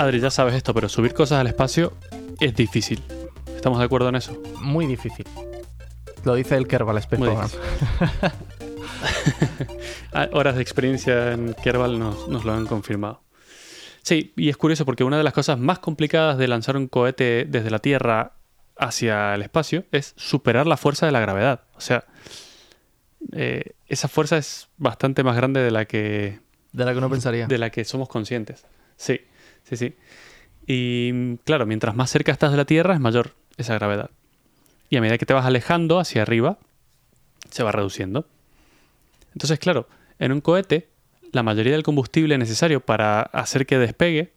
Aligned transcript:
Adri, 0.00 0.18
ya 0.18 0.30
sabes 0.30 0.54
esto, 0.54 0.72
pero 0.72 0.88
subir 0.88 1.12
cosas 1.12 1.40
al 1.40 1.46
espacio 1.46 1.92
es 2.40 2.54
difícil. 2.54 3.02
¿Estamos 3.54 3.78
de 3.80 3.84
acuerdo 3.84 4.08
en 4.08 4.14
eso? 4.16 4.32
Muy 4.62 4.86
difícil. 4.86 5.26
Lo 6.24 6.34
dice 6.34 6.56
el 6.56 6.66
Kerbal 6.66 6.96
Space 6.98 7.22
Program. 7.22 7.50
Ah, 10.12 10.28
Horas 10.32 10.56
de 10.56 10.62
experiencia 10.62 11.32
en 11.32 11.54
Kerbal 11.54 11.98
nos, 11.98 12.28
nos 12.28 12.44
lo 12.44 12.52
han 12.52 12.66
confirmado. 12.66 13.22
Sí, 14.02 14.32
y 14.36 14.48
es 14.48 14.56
curioso 14.56 14.84
porque 14.84 15.04
una 15.04 15.16
de 15.16 15.22
las 15.22 15.32
cosas 15.32 15.58
más 15.58 15.78
complicadas 15.78 16.36
de 16.36 16.48
lanzar 16.48 16.76
un 16.76 16.88
cohete 16.88 17.46
desde 17.48 17.70
la 17.70 17.78
Tierra 17.78 18.32
hacia 18.76 19.34
el 19.34 19.42
espacio 19.42 19.84
es 19.92 20.12
superar 20.16 20.66
la 20.66 20.76
fuerza 20.76 21.06
de 21.06 21.12
la 21.12 21.20
gravedad. 21.20 21.62
O 21.76 21.80
sea, 21.80 22.04
eh, 23.32 23.72
esa 23.86 24.08
fuerza 24.08 24.36
es 24.36 24.68
bastante 24.78 25.22
más 25.22 25.36
grande 25.36 25.60
de 25.60 25.70
la 25.70 25.84
que 25.84 26.40
De 26.72 26.84
la 26.84 26.92
que 26.92 26.98
uno 26.98 27.08
pensaría. 27.08 27.46
de 27.46 27.58
la 27.58 27.70
que 27.70 27.84
somos 27.84 28.08
conscientes. 28.08 28.66
Sí, 28.96 29.20
sí, 29.64 29.76
sí. 29.76 29.94
Y 30.66 31.36
claro, 31.38 31.66
mientras 31.66 31.94
más 31.96 32.10
cerca 32.10 32.32
estás 32.32 32.50
de 32.50 32.56
la 32.56 32.64
Tierra 32.64 32.94
es 32.94 33.00
mayor 33.00 33.34
esa 33.56 33.74
gravedad. 33.74 34.10
Y 34.88 34.96
a 34.96 35.00
medida 35.00 35.18
que 35.18 35.26
te 35.26 35.34
vas 35.34 35.46
alejando 35.46 35.98
hacia 35.98 36.22
arriba, 36.22 36.58
se 37.50 37.62
va 37.62 37.72
reduciendo. 37.72 38.26
Entonces, 39.32 39.58
claro, 39.58 39.88
en 40.18 40.32
un 40.32 40.40
cohete, 40.40 40.88
la 41.32 41.42
mayoría 41.42 41.72
del 41.72 41.82
combustible 41.82 42.36
necesario 42.38 42.80
para 42.80 43.22
hacer 43.22 43.66
que 43.66 43.78
despegue 43.78 44.32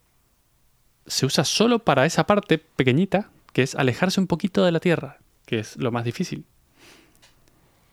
se 1.06 1.26
usa 1.26 1.44
solo 1.44 1.80
para 1.80 2.06
esa 2.06 2.26
parte 2.26 2.58
pequeñita, 2.58 3.30
que 3.52 3.64
es 3.64 3.76
alejarse 3.76 4.20
un 4.20 4.28
poquito 4.28 4.64
de 4.64 4.72
la 4.72 4.80
Tierra, 4.80 5.18
que 5.46 5.60
es 5.60 5.78
lo 5.78 5.92
más 5.92 6.06
difícil. 6.06 6.46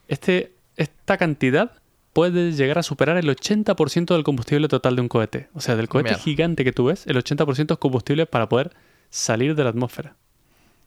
Este, 0.07 0.53
esta 0.77 1.17
cantidad 1.17 1.80
puede 2.13 2.51
llegar 2.51 2.77
a 2.77 2.83
superar 2.83 3.17
el 3.17 3.29
80% 3.29 4.13
del 4.13 4.23
combustible 4.23 4.67
total 4.67 4.95
de 4.95 5.01
un 5.01 5.07
cohete. 5.07 5.47
O 5.53 5.61
sea, 5.61 5.75
del 5.75 5.87
cohete 5.87 6.09
Mierda. 6.09 6.23
gigante 6.23 6.63
que 6.63 6.71
tú 6.73 6.85
ves, 6.85 7.07
el 7.07 7.17
80% 7.17 7.71
es 7.73 7.77
combustible 7.79 8.25
para 8.25 8.49
poder 8.49 8.71
salir 9.09 9.55
de 9.55 9.63
la 9.63 9.69
atmósfera. 9.69 10.15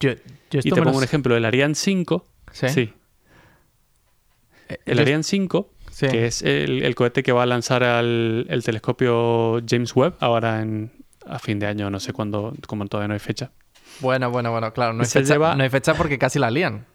Yo, 0.00 0.10
yo 0.50 0.60
Y 0.62 0.70
te 0.70 0.82
pongo 0.82 0.98
un 0.98 1.04
ejemplo, 1.04 1.36
el 1.36 1.44
Ariane 1.44 1.74
5, 1.74 2.26
¿Sí? 2.52 2.68
sí, 2.68 2.92
Eh, 4.68 4.78
el 4.86 4.96
yo- 4.96 5.02
Ariane 5.02 5.22
5, 5.22 5.70
sí. 5.90 6.08
que 6.08 6.26
es 6.26 6.42
el, 6.42 6.82
el 6.82 6.94
cohete 6.94 7.22
que 7.22 7.32
va 7.32 7.42
a 7.42 7.46
lanzar 7.46 7.84
al 7.84 8.46
el 8.48 8.64
telescopio 8.64 9.60
James 9.68 9.94
Webb 9.94 10.14
ahora 10.20 10.60
en, 10.62 10.92
a 11.26 11.38
fin 11.38 11.58
de 11.58 11.66
año, 11.66 11.90
no 11.90 12.00
sé 12.00 12.12
cuándo, 12.12 12.54
como 12.66 12.86
todavía 12.86 13.08
no 13.08 13.14
hay 13.14 13.20
fecha. 13.20 13.50
Bueno, 14.00 14.30
bueno, 14.30 14.50
bueno, 14.50 14.72
claro. 14.72 14.92
No 14.92 15.00
hay, 15.02 15.06
Se 15.06 15.20
fecha, 15.20 15.34
lleva- 15.34 15.54
no 15.54 15.62
hay 15.62 15.70
fecha 15.70 15.94
porque 15.94 16.18
casi 16.18 16.38
la 16.38 16.50
lían. 16.50 16.86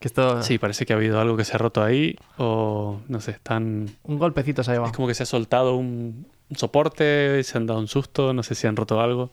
Que 0.00 0.08
esto... 0.08 0.42
Sí, 0.42 0.58
parece 0.58 0.86
que 0.86 0.92
ha 0.94 0.96
habido 0.96 1.20
algo 1.20 1.36
que 1.36 1.44
se 1.44 1.54
ha 1.54 1.58
roto 1.58 1.82
ahí 1.84 2.16
o 2.38 3.00
no 3.08 3.20
sé, 3.20 3.32
están... 3.32 3.90
Un 4.02 4.18
golpecito 4.18 4.64
se 4.64 4.70
ha 4.70 4.74
Es 4.74 4.78
llevado. 4.78 4.92
como 4.94 5.06
que 5.06 5.14
se 5.14 5.22
ha 5.22 5.26
soltado 5.26 5.76
un, 5.76 6.26
un 6.48 6.56
soporte, 6.56 7.42
se 7.44 7.58
han 7.58 7.66
dado 7.66 7.78
un 7.80 7.86
susto, 7.88 8.32
no 8.32 8.42
sé 8.42 8.54
si 8.54 8.66
han 8.66 8.76
roto 8.76 9.00
algo. 9.00 9.30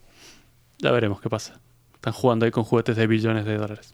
Ya 0.79 0.91
veremos 0.91 1.21
qué 1.21 1.29
pasa. 1.29 1.59
Están 1.95 2.13
jugando 2.13 2.45
ahí 2.45 2.51
con 2.51 2.63
juguetes 2.65 2.95
de 2.97 3.07
billones 3.07 3.45
de 3.45 3.57
dólares. 3.57 3.93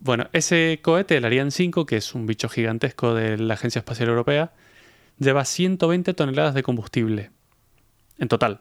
Bueno, 0.00 0.28
ese 0.32 0.80
cohete, 0.82 1.16
el 1.16 1.24
Ariane 1.24 1.50
5, 1.50 1.86
que 1.86 1.96
es 1.96 2.14
un 2.14 2.26
bicho 2.26 2.48
gigantesco 2.48 3.14
de 3.14 3.38
la 3.38 3.54
Agencia 3.54 3.78
Espacial 3.78 4.08
Europea, 4.08 4.52
lleva 5.18 5.44
120 5.44 6.14
toneladas 6.14 6.54
de 6.54 6.62
combustible. 6.62 7.30
En 8.18 8.28
total. 8.28 8.60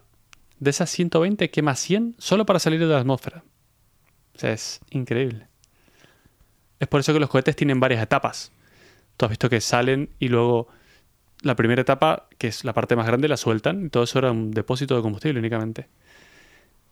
De 0.60 0.70
esas 0.70 0.90
120 0.92 1.50
quema 1.50 1.76
100 1.76 2.16
solo 2.20 2.46
para 2.46 2.60
salir 2.60 2.80
de 2.80 2.86
la 2.88 3.00
atmósfera. 3.00 3.44
O 4.36 4.40
sea, 4.40 4.52
es 4.54 4.80
increíble. 4.92 5.49
Es 6.80 6.88
por 6.88 7.00
eso 7.00 7.14
que 7.14 7.20
los 7.20 7.30
cohetes 7.30 7.56
tienen 7.56 7.80
varias 7.80 8.02
etapas. 8.02 8.52
Tú 9.18 9.26
has 9.26 9.30
visto 9.30 9.50
que 9.50 9.62
salen 9.62 10.10
y 10.20 10.30
luego 10.30 10.68
la 11.42 11.56
primera 11.56 11.82
etapa, 11.82 12.28
que 12.38 12.48
es 12.48 12.64
la 12.64 12.74
parte 12.74 12.96
más 12.96 13.06
grande, 13.06 13.28
la 13.28 13.38
sueltan 13.38 13.86
y 13.86 13.90
todo 13.90 14.04
eso 14.04 14.20
era 14.20 14.32
un 14.32 14.52
depósito 14.52 14.96
de 14.96 15.02
combustible 15.02 15.40
únicamente. 15.40 15.88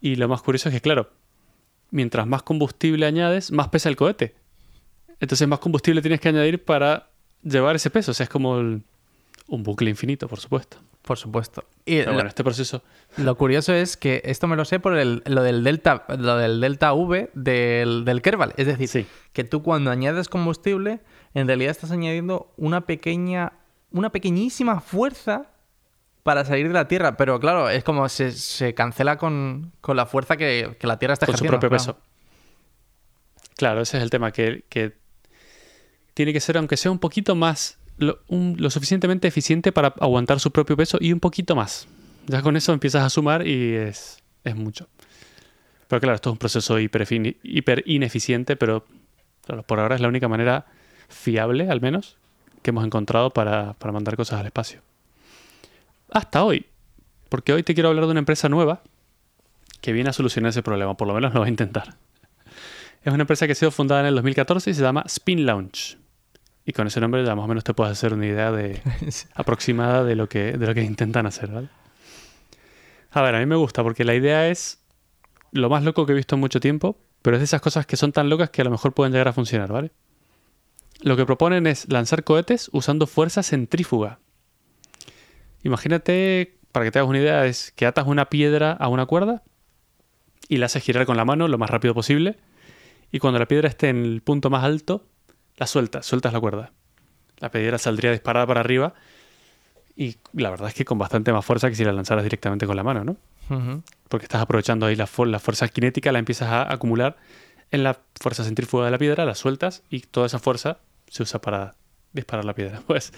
Y 0.01 0.15
lo 0.15 0.27
más 0.27 0.41
curioso 0.41 0.69
es 0.69 0.75
que, 0.75 0.81
claro, 0.81 1.09
mientras 1.91 2.27
más 2.27 2.43
combustible 2.43 3.05
añades, 3.05 3.51
más 3.51 3.69
pesa 3.69 3.89
el 3.89 3.95
cohete. 3.95 4.35
Entonces 5.19 5.47
más 5.47 5.59
combustible 5.59 6.01
tienes 6.01 6.19
que 6.19 6.29
añadir 6.29 6.63
para 6.63 7.09
llevar 7.43 7.75
ese 7.75 7.89
peso. 7.89 8.11
O 8.11 8.13
sea, 8.13 8.25
es 8.25 8.29
como 8.29 8.55
un 8.55 8.83
bucle 9.47 9.89
infinito, 9.89 10.27
por 10.27 10.39
supuesto. 10.39 10.77
Por 11.07 11.17
supuesto. 11.17 11.63
Y 11.85 11.99
Pero 11.99 12.11
lo, 12.11 12.15
bueno, 12.15 12.27
este 12.29 12.43
proceso... 12.43 12.83
lo 13.15 13.35
curioso 13.37 13.73
es 13.73 13.95
que 13.95 14.21
esto 14.25 14.45
me 14.47 14.57
lo 14.57 14.65
sé 14.65 14.79
por 14.79 14.97
el- 14.97 15.23
lo, 15.25 15.41
del 15.41 15.63
delta, 15.63 16.03
lo 16.09 16.35
del 16.35 16.59
delta 16.59 16.93
V 16.93 17.31
del, 17.33 18.03
del 18.05 18.21
Kerbal. 18.21 18.53
Es 18.57 18.67
decir, 18.67 18.89
Sí. 18.89 19.07
que 19.31 19.45
tú 19.45 19.63
cuando 19.63 19.89
añades 19.89 20.27
combustible, 20.27 20.99
en 21.33 21.47
realidad 21.47 21.71
estás 21.71 21.91
añadiendo 21.91 22.51
una 22.57 22.81
pequeña, 22.81 23.53
una 23.91 24.11
pequeñísima 24.11 24.81
fuerza 24.81 25.45
para 26.23 26.43
salir 26.43 26.67
de 26.67 26.73
la 26.73 26.89
Tierra. 26.89 27.15
Pero 27.15 27.39
claro, 27.39 27.69
es 27.69 27.85
como 27.85 28.09
se, 28.09 28.31
se 28.33 28.73
cancela 28.73 29.17
con, 29.17 29.71
con 29.79 29.95
la 29.95 30.05
fuerza 30.05 30.35
que, 30.35 30.75
que 30.77 30.87
la 30.87 30.99
Tierra 30.99 31.13
está 31.13 31.25
con 31.25 31.37
su 31.37 31.45
ejerciendo. 31.45 31.59
propio 31.61 31.77
claro. 31.77 31.99
peso. 31.99 32.07
Claro, 33.55 33.81
ese 33.81 33.95
es 33.97 34.03
el 34.03 34.09
tema, 34.09 34.31
que, 34.33 34.65
que 34.69 34.97
tiene 36.13 36.33
que 36.33 36.41
ser, 36.41 36.57
aunque 36.57 36.75
sea 36.77 36.91
un 36.91 36.99
poquito 36.99 37.33
más, 37.33 37.79
lo, 37.97 38.69
suficientemente 38.69 39.27
eficiente 39.27 39.71
para 39.71 39.89
aguantar 39.99 40.39
su 40.39 40.51
propio 40.51 40.77
peso 40.77 40.97
y 41.01 41.11
un 41.11 41.19
poquito 41.19 41.55
más. 41.55 41.87
Ya 42.27 42.41
con 42.41 42.57
eso 42.57 42.73
empiezas 42.73 43.03
a 43.03 43.09
sumar 43.09 43.47
y 43.47 43.73
es, 43.73 44.23
es 44.43 44.55
mucho. 44.55 44.87
Pero 45.87 46.01
claro, 46.01 46.15
esto 46.15 46.29
es 46.29 46.31
un 46.33 46.37
proceso 46.37 46.79
hiper, 46.79 47.83
ineficiente, 47.85 48.55
pero 48.55 48.85
por 49.65 49.79
ahora 49.79 49.95
es 49.95 50.01
la 50.01 50.09
única 50.09 50.27
manera 50.27 50.65
fiable, 51.07 51.69
al 51.69 51.79
menos, 51.79 52.17
que 52.61 52.71
hemos 52.71 52.85
encontrado 52.85 53.29
para, 53.31 53.73
para 53.73 53.93
mandar 53.93 54.17
cosas 54.17 54.41
al 54.41 54.45
espacio. 54.45 54.81
Hasta 56.11 56.43
hoy. 56.43 56.65
Porque 57.29 57.53
hoy 57.53 57.63
te 57.63 57.73
quiero 57.73 57.89
hablar 57.89 58.05
de 58.05 58.11
una 58.11 58.19
empresa 58.19 58.49
nueva 58.49 58.81
que 59.81 59.93
viene 59.93 60.09
a 60.09 60.13
solucionar 60.13 60.49
ese 60.49 60.63
problema, 60.63 60.95
por 60.97 61.07
lo 61.07 61.13
menos 61.13 61.33
lo 61.33 61.41
va 61.41 61.45
a 61.45 61.49
intentar. 61.49 61.95
Es 63.03 63.13
una 63.13 63.23
empresa 63.23 63.45
que 63.45 63.53
ha 63.53 63.55
sido 63.55 63.71
fundada 63.71 64.01
en 64.01 64.07
el 64.07 64.15
2014 64.15 64.69
y 64.69 64.73
se 64.73 64.81
llama 64.81 65.03
Spin 65.07 65.45
Launch. 65.45 65.97
Y 66.67 66.73
con 66.73 66.85
ese 66.85 66.99
nombre 66.99 67.23
ya 67.23 67.33
más 67.33 67.45
o 67.45 67.47
menos 67.47 67.63
te 67.63 67.73
puedes 67.73 67.93
hacer 67.93 68.13
una 68.13 68.25
idea 68.27 68.51
de, 68.51 68.81
aproximada 69.35 70.03
de 70.03 70.15
lo, 70.17 70.27
que, 70.27 70.51
de 70.51 70.67
lo 70.67 70.73
que 70.73 70.83
intentan 70.83 71.25
hacer, 71.25 71.49
¿vale? 71.49 71.69
A 73.11 73.21
ver, 73.21 73.35
a 73.35 73.39
mí 73.39 73.45
me 73.45 73.55
gusta 73.55 73.83
porque 73.83 74.03
la 74.03 74.13
idea 74.13 74.49
es 74.49 74.83
lo 75.53 75.69
más 75.69 75.83
loco 75.83 76.05
que 76.05 76.11
he 76.11 76.15
visto 76.15 76.35
en 76.35 76.41
mucho 76.41 76.59
tiempo, 76.59 76.99
pero 77.21 77.37
es 77.37 77.39
de 77.39 77.45
esas 77.45 77.61
cosas 77.61 77.85
que 77.85 77.95
son 77.95 78.11
tan 78.11 78.27
locas 78.27 78.49
que 78.49 78.61
a 78.61 78.65
lo 78.65 78.71
mejor 78.71 78.93
pueden 78.93 79.13
llegar 79.13 79.29
a 79.29 79.33
funcionar, 79.33 79.71
¿vale? 79.71 79.91
Lo 80.99 81.15
que 81.15 81.25
proponen 81.25 81.67
es 81.67 81.89
lanzar 81.89 82.25
cohetes 82.25 82.69
usando 82.73 83.07
fuerza 83.07 83.43
centrífuga. 83.43 84.19
Imagínate, 85.63 86.59
para 86.73 86.83
que 86.83 86.91
te 86.91 86.99
hagas 86.99 87.09
una 87.09 87.19
idea, 87.19 87.45
es 87.45 87.71
que 87.77 87.85
atas 87.85 88.07
una 88.07 88.25
piedra 88.25 88.73
a 88.73 88.89
una 88.89 89.05
cuerda 89.05 89.41
y 90.49 90.57
la 90.57 90.65
haces 90.65 90.83
girar 90.83 91.05
con 91.05 91.15
la 91.15 91.23
mano 91.23 91.47
lo 91.47 91.57
más 91.57 91.69
rápido 91.69 91.93
posible. 91.93 92.35
Y 93.09 93.19
cuando 93.19 93.39
la 93.39 93.45
piedra 93.45 93.69
esté 93.69 93.87
en 93.87 94.03
el 94.03 94.21
punto 94.21 94.49
más 94.49 94.65
alto, 94.65 95.05
la 95.57 95.67
sueltas, 95.67 96.05
sueltas 96.05 96.33
la 96.33 96.39
cuerda. 96.39 96.71
La 97.39 97.51
piedra 97.51 97.77
saldría 97.77 98.11
disparada 98.11 98.47
para 98.47 98.61
arriba 98.61 98.93
y 99.95 100.17
la 100.33 100.49
verdad 100.49 100.69
es 100.69 100.73
que 100.75 100.85
con 100.85 100.97
bastante 100.97 101.33
más 101.33 101.43
fuerza 101.43 101.69
que 101.69 101.75
si 101.75 101.83
la 101.83 101.91
lanzaras 101.91 102.23
directamente 102.23 102.67
con 102.67 102.75
la 102.75 102.83
mano, 102.83 103.03
¿no? 103.03 103.17
Porque 104.09 104.25
estás 104.25 104.41
aprovechando 104.41 104.85
ahí 104.85 104.95
la, 104.95 105.09
la 105.25 105.39
fuerza 105.39 105.67
cinética, 105.67 106.11
la 106.11 106.19
empiezas 106.19 106.49
a 106.49 106.71
acumular 106.71 107.17
en 107.71 107.83
la 107.83 107.97
fuerza 108.19 108.43
centrífuga 108.43 108.85
de 108.85 108.91
la 108.91 108.97
piedra, 108.97 109.25
la 109.25 109.35
sueltas 109.35 109.83
y 109.89 110.01
toda 110.01 110.27
esa 110.27 110.39
fuerza 110.39 110.79
se 111.07 111.23
usa 111.23 111.41
para 111.41 111.75
disparar 112.13 112.45
la 112.45 112.53
piedra. 112.53 112.81
Pues 112.87 113.13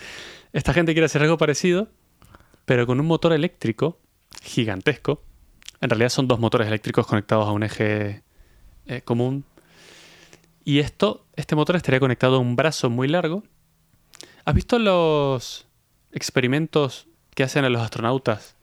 esta 0.54 0.74
gente 0.74 0.94
quiere 0.94 1.06
hacer 1.06 1.22
algo 1.22 1.38
parecido, 1.38 1.90
pero 2.66 2.86
con 2.88 3.00
un 3.00 3.06
motor 3.06 3.34
eléctrico 3.34 4.00
gigantesco. 4.42 5.22
En 5.82 5.90
realidad 5.90 6.10
son 6.10 6.28
dos 6.28 6.40
motores 6.40 6.68
eléctricos 6.68 7.08
conectados 7.08 7.48
a 7.48 7.52
un 7.52 7.64
eje 7.64 8.24
eh, 8.86 9.02
común. 9.02 9.46
Y 10.70 10.78
esto, 10.78 11.26
este 11.36 11.56
motor 11.56 11.76
estaría 11.78 12.00
conectado 12.00 12.36
a 12.36 12.38
un 12.38 12.56
brazo 12.56 12.92
muy 12.92 13.08
largo. 13.08 13.42
¿Has 14.46 14.54
visto 14.54 14.78
los 14.78 15.66
experimentos 16.12 17.08
que 17.34 17.42
hacen 17.42 17.66
a 17.66 17.70
los 17.70 17.82
astronautas 17.82 18.56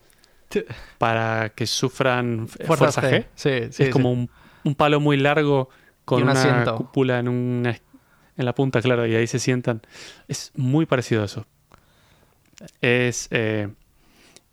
para 0.98 1.48
que 1.48 1.66
sufran 1.66 2.46
Fuerza 2.46 2.76
fuerza, 2.76 3.02
G. 3.02 3.10
G? 3.10 3.26
Sí, 3.34 3.72
sí, 3.72 3.82
es 3.82 3.90
como 3.90 4.12
un, 4.12 4.30
un 4.62 4.76
palo 4.76 5.00
muy 5.00 5.16
largo 5.16 5.68
con 6.04 6.22
un 6.22 6.28
una 6.28 6.40
asiento. 6.40 6.76
cúpula 6.76 7.18
en, 7.18 7.26
una, 7.26 7.70
en 7.70 8.44
la 8.44 8.54
punta, 8.54 8.80
claro, 8.80 9.04
y 9.04 9.16
ahí 9.16 9.26
se 9.26 9.40
sientan. 9.40 9.82
Es 10.28 10.52
muy 10.54 10.86
parecido 10.86 11.22
a 11.22 11.24
eso. 11.24 11.44
Es 12.82 13.26
eh, 13.32 13.66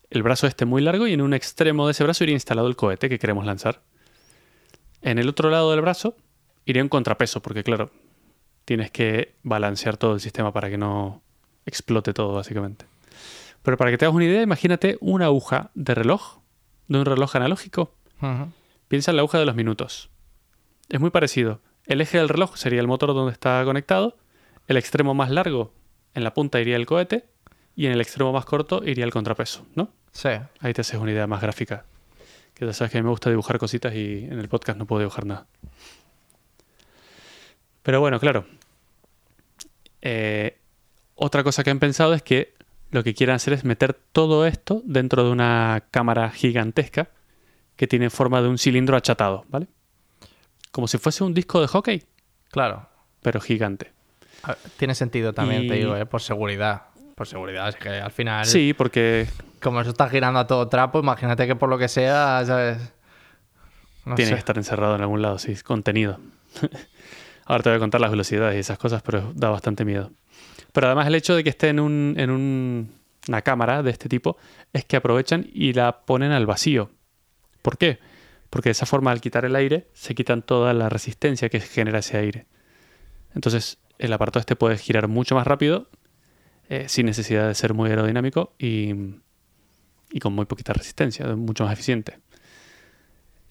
el 0.09 0.23
brazo 0.23 0.47
este 0.47 0.65
muy 0.65 0.81
largo 0.81 1.05
y 1.05 1.13
en 1.13 1.21
un 1.21 1.35
extremo 1.35 1.85
de 1.85 1.91
ese 1.91 2.03
brazo 2.03 2.23
iría 2.23 2.33
instalado 2.33 2.67
el 2.67 2.75
cohete 2.75 3.09
que 3.09 3.19
queremos 3.19 3.45
lanzar. 3.45 3.83
En 5.03 5.19
el 5.19 5.29
otro 5.29 5.51
lado 5.51 5.69
del 5.69 5.81
brazo 5.81 6.15
iría 6.65 6.83
un 6.83 6.89
contrapeso, 6.89 7.42
porque 7.42 7.63
claro, 7.63 7.92
tienes 8.65 8.92
que 8.92 9.36
balancear 9.44 9.98
todo 9.98 10.13
el 10.13 10.19
sistema 10.19 10.51
para 10.54 10.69
que 10.69 10.77
no 10.77 11.21
explote 11.65 12.13
todo, 12.13 12.33
básicamente. 12.33 12.86
Pero 13.62 13.77
para 13.77 13.92
que 13.92 13.98
te 13.98 14.06
hagas 14.06 14.15
una 14.15 14.25
idea, 14.25 14.42
imagínate 14.42 14.98
una 15.00 15.25
aguja 15.25 15.71
de 15.74 15.95
reloj, 15.95 16.39
de 16.88 17.00
un 17.00 17.06
reloj 17.06 17.36
analógico. 17.36 17.95
Piensa 18.88 19.12
en 19.12 19.18
la 19.18 19.21
aguja 19.21 19.39
de 19.39 19.45
los 19.45 19.56
minutos. 19.56 20.10
Es 20.89 21.00
muy 21.00 21.10
parecido. 21.10 21.62
El 21.86 22.01
eje 22.01 22.18
del 22.18 22.30
reloj 22.30 22.56
sería 22.56 22.80
el 22.80 22.88
motor 22.88 23.13
donde 23.13 23.33
está 23.33 23.62
conectado, 23.65 24.18
el 24.68 24.77
extremo 24.77 25.13
más 25.13 25.30
largo 25.30 25.74
en 26.13 26.24
la 26.24 26.33
punta 26.33 26.60
iría 26.62 26.75
el 26.75 26.86
cohete 26.86 27.25
y 27.75 27.88
en 27.88 27.92
el 27.92 28.01
extremo 28.01 28.31
más 28.31 28.45
corto 28.45 28.81
iría 28.86 29.04
el 29.04 29.12
contrapeso, 29.12 29.65
¿no? 29.75 29.89
Sí. 30.12 30.30
Ahí 30.60 30.74
te 30.74 30.81
haces 30.81 31.00
una 31.00 31.12
idea 31.12 31.27
más 31.27 31.42
gráfica. 31.42 31.86
Que 32.54 32.65
ya 32.65 32.74
sabes 32.74 32.92
que 32.92 33.00
a 33.00 33.01
mí 33.01 33.06
me 33.06 33.10
gusta 33.10 33.30
dibujar 33.30 33.57
cositas 33.57 33.94
y 33.95 34.25
en 34.25 34.39
el 34.39 34.48
podcast 34.48 34.77
no 34.77 34.86
puedo 34.86 35.00
dibujar 35.00 35.25
nada. 35.25 35.48
Pero 37.83 38.00
bueno, 38.00 38.19
claro. 38.19 38.45
Eh, 40.01 40.57
otra 41.15 41.44
cosa 41.44 41.63
que 41.63 41.69
han 41.69 41.80
pensado 41.80 42.13
es 42.13 42.21
que 42.24 42.53
lo 42.91 43.03
que 43.03 43.13
quieren 43.13 43.35
hacer 43.35 43.53
es 43.53 43.63
meter 43.63 43.94
todo 44.12 44.45
esto 44.45 44.81
dentro 44.85 45.24
de 45.24 45.31
una 45.31 45.83
cámara 45.91 46.30
gigantesca 46.31 47.09
que 47.75 47.88
tiene 47.88 48.09
forma 48.09 48.41
de 48.41 48.50
un 48.50 48.57
cilindro 48.57 48.95
achatado, 48.97 49.45
¿vale? 49.50 49.68
Como 50.71 50.88
si 50.88 50.97
fuese 50.97 51.24
un 51.24 51.33
disco 51.33 51.62
de 51.62 51.68
hockey, 51.68 52.03
Claro. 52.51 52.88
pero 53.21 53.39
gigante. 53.39 53.91
Tiene 54.77 54.94
sentido 54.95 55.33
también, 55.33 55.68
te 55.68 55.75
digo, 55.75 55.95
¿eh? 55.95 56.06
por 56.06 56.21
seguridad. 56.21 56.83
Por 57.15 57.27
seguridad, 57.27 57.69
es 57.69 57.75
que 57.75 57.89
al 57.89 58.12
final, 58.12 58.45
Sí, 58.45 58.74
porque 58.74 59.27
como 59.62 59.79
eso 59.81 59.91
está 59.91 60.09
girando 60.09 60.39
a 60.39 60.47
todo 60.47 60.68
trapo, 60.68 61.00
imagínate 61.00 61.47
que 61.47 61.56
por 61.56 61.69
lo 61.69 61.77
que 61.77 61.88
sea, 61.88 62.44
¿sabes? 62.45 62.77
No 64.06 64.15
tiene 64.15 64.29
sé. 64.29 64.36
que 64.36 64.39
estar 64.39 64.57
encerrado 64.57 64.95
en 64.95 65.01
algún 65.01 65.21
lado, 65.21 65.38
sí, 65.39 65.56
contenido. 65.63 66.19
Ahora 67.45 67.63
te 67.63 67.69
voy 67.69 67.78
a 67.78 67.80
contar 67.80 68.01
las 68.01 68.12
velocidades 68.12 68.56
y 68.56 68.60
esas 68.60 68.78
cosas, 68.78 69.01
pero 69.01 69.31
da 69.36 69.50
bastante 69.50 69.86
miedo. 69.86 70.12
Pero 70.72 70.88
además 70.88 71.07
el 71.07 71.16
hecho 71.16 71.36
de 71.36 71.44
que 71.44 71.50
esté 71.50 71.69
en, 71.69 71.80
un, 71.80 72.16
en 72.18 72.30
un- 72.31 72.92
una 73.28 73.42
cámara 73.42 73.84
de 73.84 73.92
este 73.92 74.10
tipo 74.10 74.38
es 74.74 74.86
que 74.86 74.98
aprovechan 74.98 75.48
y 75.54 75.74
la 75.74 76.01
ponen 76.06 76.31
al 76.31 76.45
vacío. 76.45 76.90
¿Por 77.62 77.78
qué? 77.78 78.00
Porque 78.50 78.69
de 78.69 78.72
esa 78.74 78.86
forma 78.86 79.12
al 79.12 79.22
quitar 79.22 79.45
el 79.45 79.56
aire 79.56 79.88
se 79.94 80.13
quitan 80.16 80.42
toda 80.42 80.74
la 80.74 80.90
resistencia 80.90 81.50
que 81.50 81.60
genera 81.60 82.00
ese 82.00 82.18
aire. 82.18 82.45
Entonces 83.34 83.80
el 83.98 84.12
aparato 84.13 84.39
este 84.39 84.56
puede 84.56 84.78
girar 84.78 85.07
mucho 85.07 85.36
más 85.36 85.48
rápido 85.48 85.88
eh, 86.69 86.86
sin 86.89 87.06
necesidad 87.06 87.48
de 87.48 87.56
ser 87.56 87.74
muy 87.74 87.89
aerodinámico 87.89 88.54
y, 88.60 88.94
y 90.12 90.19
con 90.19 90.34
muy 90.34 90.46
poquita 90.46 90.74
resistencia, 90.74 91.25
mucho 91.36 91.63
más 91.63 91.74
eficiente. 91.74 92.19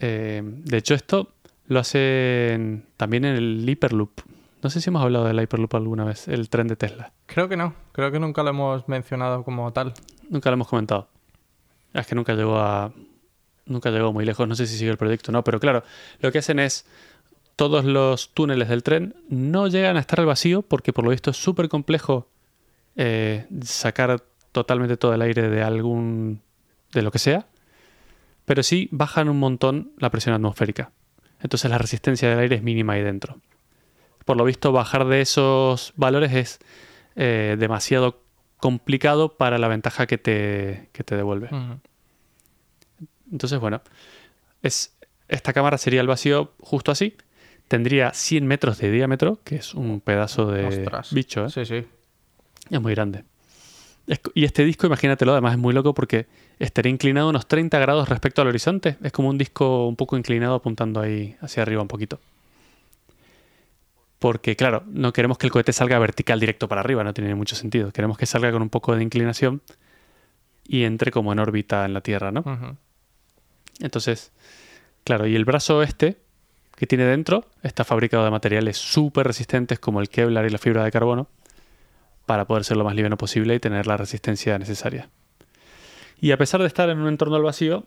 Eh, 0.01 0.43
de 0.45 0.77
hecho, 0.77 0.95
esto 0.95 1.35
lo 1.73 1.81
hacen 1.81 2.87
también 2.97 3.25
en 3.25 3.37
el 3.37 3.69
Hyperloop. 3.69 4.21
No 4.63 4.71
sé 4.71 4.81
si 4.81 4.91
hemos 4.91 5.03
hablado 5.03 5.25
del 5.25 5.41
Hyperloop 5.41 5.75
alguna 5.75 6.05
vez, 6.05 6.29
el 6.29 6.49
tren 6.49 6.69
de 6.69 6.77
Tesla. 6.77 7.13
Creo 7.27 7.49
que 7.49 7.57
no, 7.57 7.75
creo 7.91 8.13
que 8.13 8.21
nunca 8.21 8.43
lo 8.45 8.51
hemos 8.51 8.89
mencionado 8.89 9.43
como 9.43 9.73
tal. 9.73 9.93
Nunca 10.31 10.51
lo 10.51 10.55
hemos 10.55 10.69
comentado. 10.69 11.09
Es 11.93 12.07
que 12.07 12.15
nunca 12.15 12.35
llegó 12.35 12.59
a. 12.59 12.93
Nunca 13.67 13.91
llegó 13.91 14.13
muy 14.13 14.25
lejos. 14.25 14.47
No 14.47 14.55
sé 14.55 14.67
si 14.67 14.77
sigue 14.77 14.91
el 14.91 14.97
proyecto 14.97 15.31
o 15.31 15.33
no, 15.33 15.43
pero 15.45 15.59
claro, 15.59 15.83
lo 16.21 16.31
que 16.33 16.39
hacen 16.39 16.59
es. 16.59 16.87
Todos 17.55 17.85
los 17.85 18.33
túneles 18.33 18.71
del 18.71 18.83
tren 18.83 19.15
no 19.29 19.69
llegan 19.69 19.99
a 19.99 20.01
estar 20.01 20.19
al 20.21 20.27
vacío 20.27 20.63
porque, 20.63 20.95
por 20.95 21.05
lo 21.05 21.11
visto, 21.11 21.31
es 21.31 21.37
súper 21.37 21.69
complejo 21.69 22.29
eh, 22.97 23.47
sacar 23.63 24.23
totalmente 24.53 24.97
todo 24.97 25.13
el 25.13 25.21
aire 25.21 25.51
de 25.51 25.63
algún. 25.63 26.41
de 26.93 27.03
lo 27.03 27.11
que 27.11 27.19
sea. 27.19 27.47
Pero 28.47 28.63
sí 28.63 28.89
bajan 28.91 29.29
un 29.29 29.39
montón 29.39 29.93
la 29.99 30.11
presión 30.11 30.35
atmosférica. 30.35 30.93
Entonces 31.43 31.71
la 31.71 31.79
resistencia 31.79 32.29
del 32.31 32.39
aire 32.39 32.57
es 32.57 32.63
mínima 32.63 32.95
ahí 32.95 33.03
dentro. 33.03 33.39
Por 34.25 34.37
lo 34.37 34.45
visto, 34.45 34.73
bajar 34.73 35.07
de 35.07 35.21
esos 35.21 35.93
valores 35.97 36.33
es 36.33 36.59
eh, 37.17 37.57
demasiado 37.59 38.23
complicado 38.59 39.37
para 39.37 39.59
la 39.59 39.67
ventaja 39.69 40.07
que 40.07 40.19
te, 40.19 40.89
que 40.93 41.03
te 41.03 41.17
devuelve. 41.17 41.51
Entonces, 43.31 43.59
bueno, 43.59 43.83
es, 44.63 44.95
esta 45.29 45.53
cámara 45.53 45.79
sería 45.79 46.01
el 46.01 46.07
vacío 46.07 46.53
justo 46.61 46.93
así. 46.93 47.17
Tendría 47.69 48.13
100 48.13 48.47
metros 48.47 48.79
de 48.79 48.91
diámetro, 48.91 49.41
que 49.45 49.57
es 49.57 49.75
un 49.75 50.01
pedazo 50.01 50.51
de 50.51 50.65
Ostras. 50.67 51.13
bicho, 51.15 51.47
¿eh? 51.47 51.51
Sí, 51.51 51.65
sí. 51.65 51.85
Es 52.71 52.81
muy 52.81 52.95
grande. 52.95 53.25
Es- 54.07 54.21
y 54.35 54.45
este 54.45 54.65
disco, 54.65 54.87
imagínatelo, 54.87 55.33
además 55.33 55.53
es 55.53 55.59
muy 55.59 55.73
loco 55.73 55.95
porque 55.95 56.27
estaría 56.63 56.91
inclinado 56.91 57.29
unos 57.29 57.49
30 57.49 57.77
grados 57.81 58.09
respecto 58.09 58.41
al 58.41 58.49
horizonte. 58.49 58.97
Es 59.03 59.11
como 59.11 59.29
un 59.29 59.37
disco 59.37 59.89
un 59.89 59.97
poco 59.97 60.17
inclinado 60.17 60.55
apuntando 60.55 61.01
ahí 61.01 61.37
hacia 61.41 61.63
arriba 61.63 61.83
un 61.83 61.89
poquito. 61.89 62.21
Porque, 64.21 64.55
claro, 64.55 64.85
no 64.87 65.13
queremos 65.13 65.39
que 65.39 65.49
el 65.49 65.53
cohete 65.53 65.73
salga 65.73 65.99
vertical 65.99 66.39
directo 66.39 66.69
para 66.69 66.81
arriba, 66.81 67.03
no 67.03 67.13
tiene 67.13 67.35
mucho 67.35 67.57
sentido. 67.57 67.91
Queremos 67.91 68.17
que 68.17 68.27
salga 68.27 68.53
con 68.53 68.63
un 68.63 68.71
poco 68.71 68.95
de 68.95 69.03
inclinación 69.03 69.61
y 70.65 70.85
entre 70.85 71.11
como 71.11 71.33
en 71.33 71.41
órbita 71.41 71.85
en 71.85 71.95
la 71.95 72.01
Tierra, 72.01 72.31
¿no? 72.31 72.45
Entonces, 73.81 74.31
claro, 75.03 75.27
y 75.27 75.35
el 75.35 75.45
brazo 75.45 75.83
este 75.83 76.19
que 76.77 76.87
tiene 76.87 77.05
dentro 77.05 77.47
está 77.65 77.83
fabricado 77.83 78.25
de 78.25 78.31
materiales 78.31 78.77
súper 78.77 79.27
resistentes 79.27 79.81
como 79.81 80.01
el 80.01 80.09
Kevlar 80.09 80.47
y 80.47 80.51
la 80.51 80.59
fibra 80.59 80.85
de 80.85 80.93
carbono 80.93 81.27
para 82.25 82.45
poder 82.45 82.63
ser 82.63 82.77
lo 82.77 82.85
más 82.85 82.95
liviano 82.95 83.19
posible 83.19 83.57
y 83.57 83.59
tener 83.59 83.89
la 83.89 83.97
resistencia 83.97 84.57
necesaria. 84.61 85.09
Y 86.23 86.31
a 86.31 86.39
pesar 86.39 86.61
de 86.61 86.69
estar 86.69 86.89
en 86.89 86.99
un 87.01 87.09
entorno 87.09 87.35
al 87.37 87.43
vacío, 87.43 87.85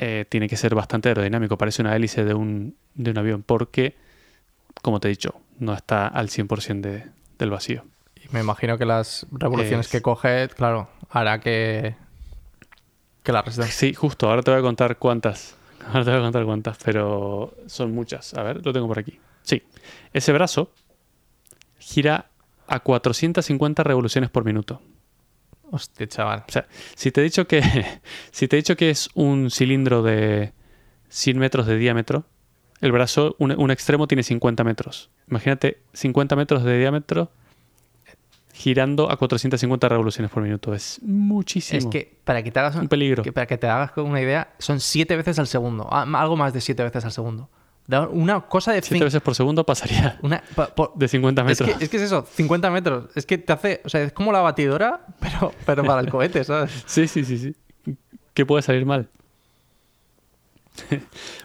eh, 0.00 0.26
tiene 0.28 0.48
que 0.48 0.56
ser 0.56 0.74
bastante 0.74 1.08
aerodinámico. 1.08 1.56
Parece 1.56 1.82
una 1.82 1.94
hélice 1.94 2.24
de 2.24 2.34
un, 2.34 2.76
de 2.94 3.12
un 3.12 3.18
avión 3.18 3.42
porque, 3.44 3.96
como 4.82 4.98
te 5.00 5.06
he 5.08 5.10
dicho, 5.10 5.40
no 5.60 5.72
está 5.72 6.08
al 6.08 6.28
100% 6.30 6.80
de- 6.88 7.06
del 7.38 7.50
vacío. 7.50 7.84
Y 8.16 8.28
me 8.32 8.40
imagino 8.40 8.76
que 8.76 8.84
las 8.84 9.26
revoluciones 9.30 9.86
Es- 9.86 9.92
que 9.92 10.02
coge, 10.02 10.48
claro, 10.48 10.88
hará 11.10 11.38
que, 11.38 11.94
que 13.22 13.30
la 13.32 13.42
resistencia. 13.42 13.72
Sí, 13.72 13.94
justo, 13.94 14.28
ahora 14.28 14.42
te 14.42 14.50
voy 14.50 14.58
a 14.58 14.62
contar 14.62 14.98
cuántas. 14.98 15.56
Ahora 15.86 16.04
te 16.04 16.10
voy 16.10 16.18
a 16.20 16.22
contar 16.22 16.44
cuántas, 16.44 16.78
pero 16.84 17.54
son 17.66 17.94
muchas. 17.94 18.34
A 18.34 18.42
ver, 18.42 18.66
lo 18.66 18.72
tengo 18.72 18.88
por 18.88 18.98
aquí. 18.98 19.20
Sí, 19.42 19.62
ese 20.12 20.32
brazo 20.32 20.72
gira 21.78 22.30
a 22.66 22.80
450 22.80 23.84
revoluciones 23.84 24.30
por 24.30 24.44
minuto. 24.44 24.80
Hostia, 25.74 26.06
chaval. 26.06 26.44
O 26.48 26.52
sea, 26.52 26.66
si 26.94 27.10
te 27.10 27.20
he 27.20 27.24
dicho 27.24 27.46
que, 27.48 27.60
si 28.30 28.46
te 28.46 28.56
he 28.56 28.58
dicho 28.58 28.76
que 28.76 28.90
es 28.90 29.08
un 29.14 29.50
cilindro 29.50 30.02
de 30.02 30.52
100 31.08 31.38
metros 31.38 31.66
de 31.66 31.76
diámetro, 31.76 32.24
el 32.80 32.92
brazo, 32.92 33.34
un, 33.38 33.50
un 33.58 33.70
extremo 33.70 34.06
tiene 34.06 34.22
50 34.22 34.62
metros. 34.62 35.10
Imagínate 35.28 35.80
50 35.94 36.36
metros 36.36 36.62
de 36.62 36.78
diámetro 36.78 37.30
girando 38.52 39.10
a 39.10 39.16
450 39.16 39.88
revoluciones 39.88 40.30
por 40.30 40.42
minuto. 40.42 40.72
Es 40.74 41.00
muchísimo. 41.02 41.78
Es 41.78 41.86
que 41.86 42.16
para 42.22 42.42
que 42.42 42.52
te 42.52 42.60
hagas 42.60 42.76
un 42.76 42.88
peligro. 42.88 43.24
que 43.24 43.32
para 43.32 43.46
que 43.46 43.58
te 43.58 43.66
hagas 43.66 43.90
una 43.96 44.20
idea, 44.20 44.54
son 44.58 44.78
siete 44.78 45.16
veces 45.16 45.40
al 45.40 45.48
segundo. 45.48 45.88
Ah, 45.90 46.06
Algo 46.20 46.36
más 46.36 46.52
de 46.52 46.60
siete 46.60 46.84
veces 46.84 47.04
al 47.04 47.10
segundo. 47.10 47.50
Una 47.86 48.40
cosa 48.40 48.72
de 48.72 48.80
Siete 48.80 49.04
veces 49.04 49.20
por 49.20 49.34
segundo 49.34 49.64
pasaría 49.66 50.18
una, 50.22 50.42
pa- 50.54 50.74
por- 50.74 50.94
de 50.94 51.06
50 51.06 51.42
es, 51.42 51.46
metros. 51.46 51.76
que, 51.78 51.84
es 51.84 51.90
que 51.90 51.96
es 51.98 52.02
eso, 52.04 52.26
50 52.34 52.70
metros. 52.70 53.10
Es 53.14 53.26
que 53.26 53.36
te 53.36 53.52
hace. 53.52 53.82
O 53.84 53.88
sea, 53.90 54.02
es 54.02 54.12
como 54.12 54.32
la 54.32 54.40
batidora, 54.40 55.04
pero, 55.20 55.52
pero 55.66 55.84
para 55.84 56.00
el 56.00 56.08
cohete, 56.08 56.42
¿sabes? 56.44 56.70
Sí, 56.86 57.06
sí, 57.08 57.24
sí, 57.24 57.36
sí. 57.38 57.54
¿Qué 58.32 58.46
puede 58.46 58.62
salir 58.62 58.86
mal? 58.86 59.08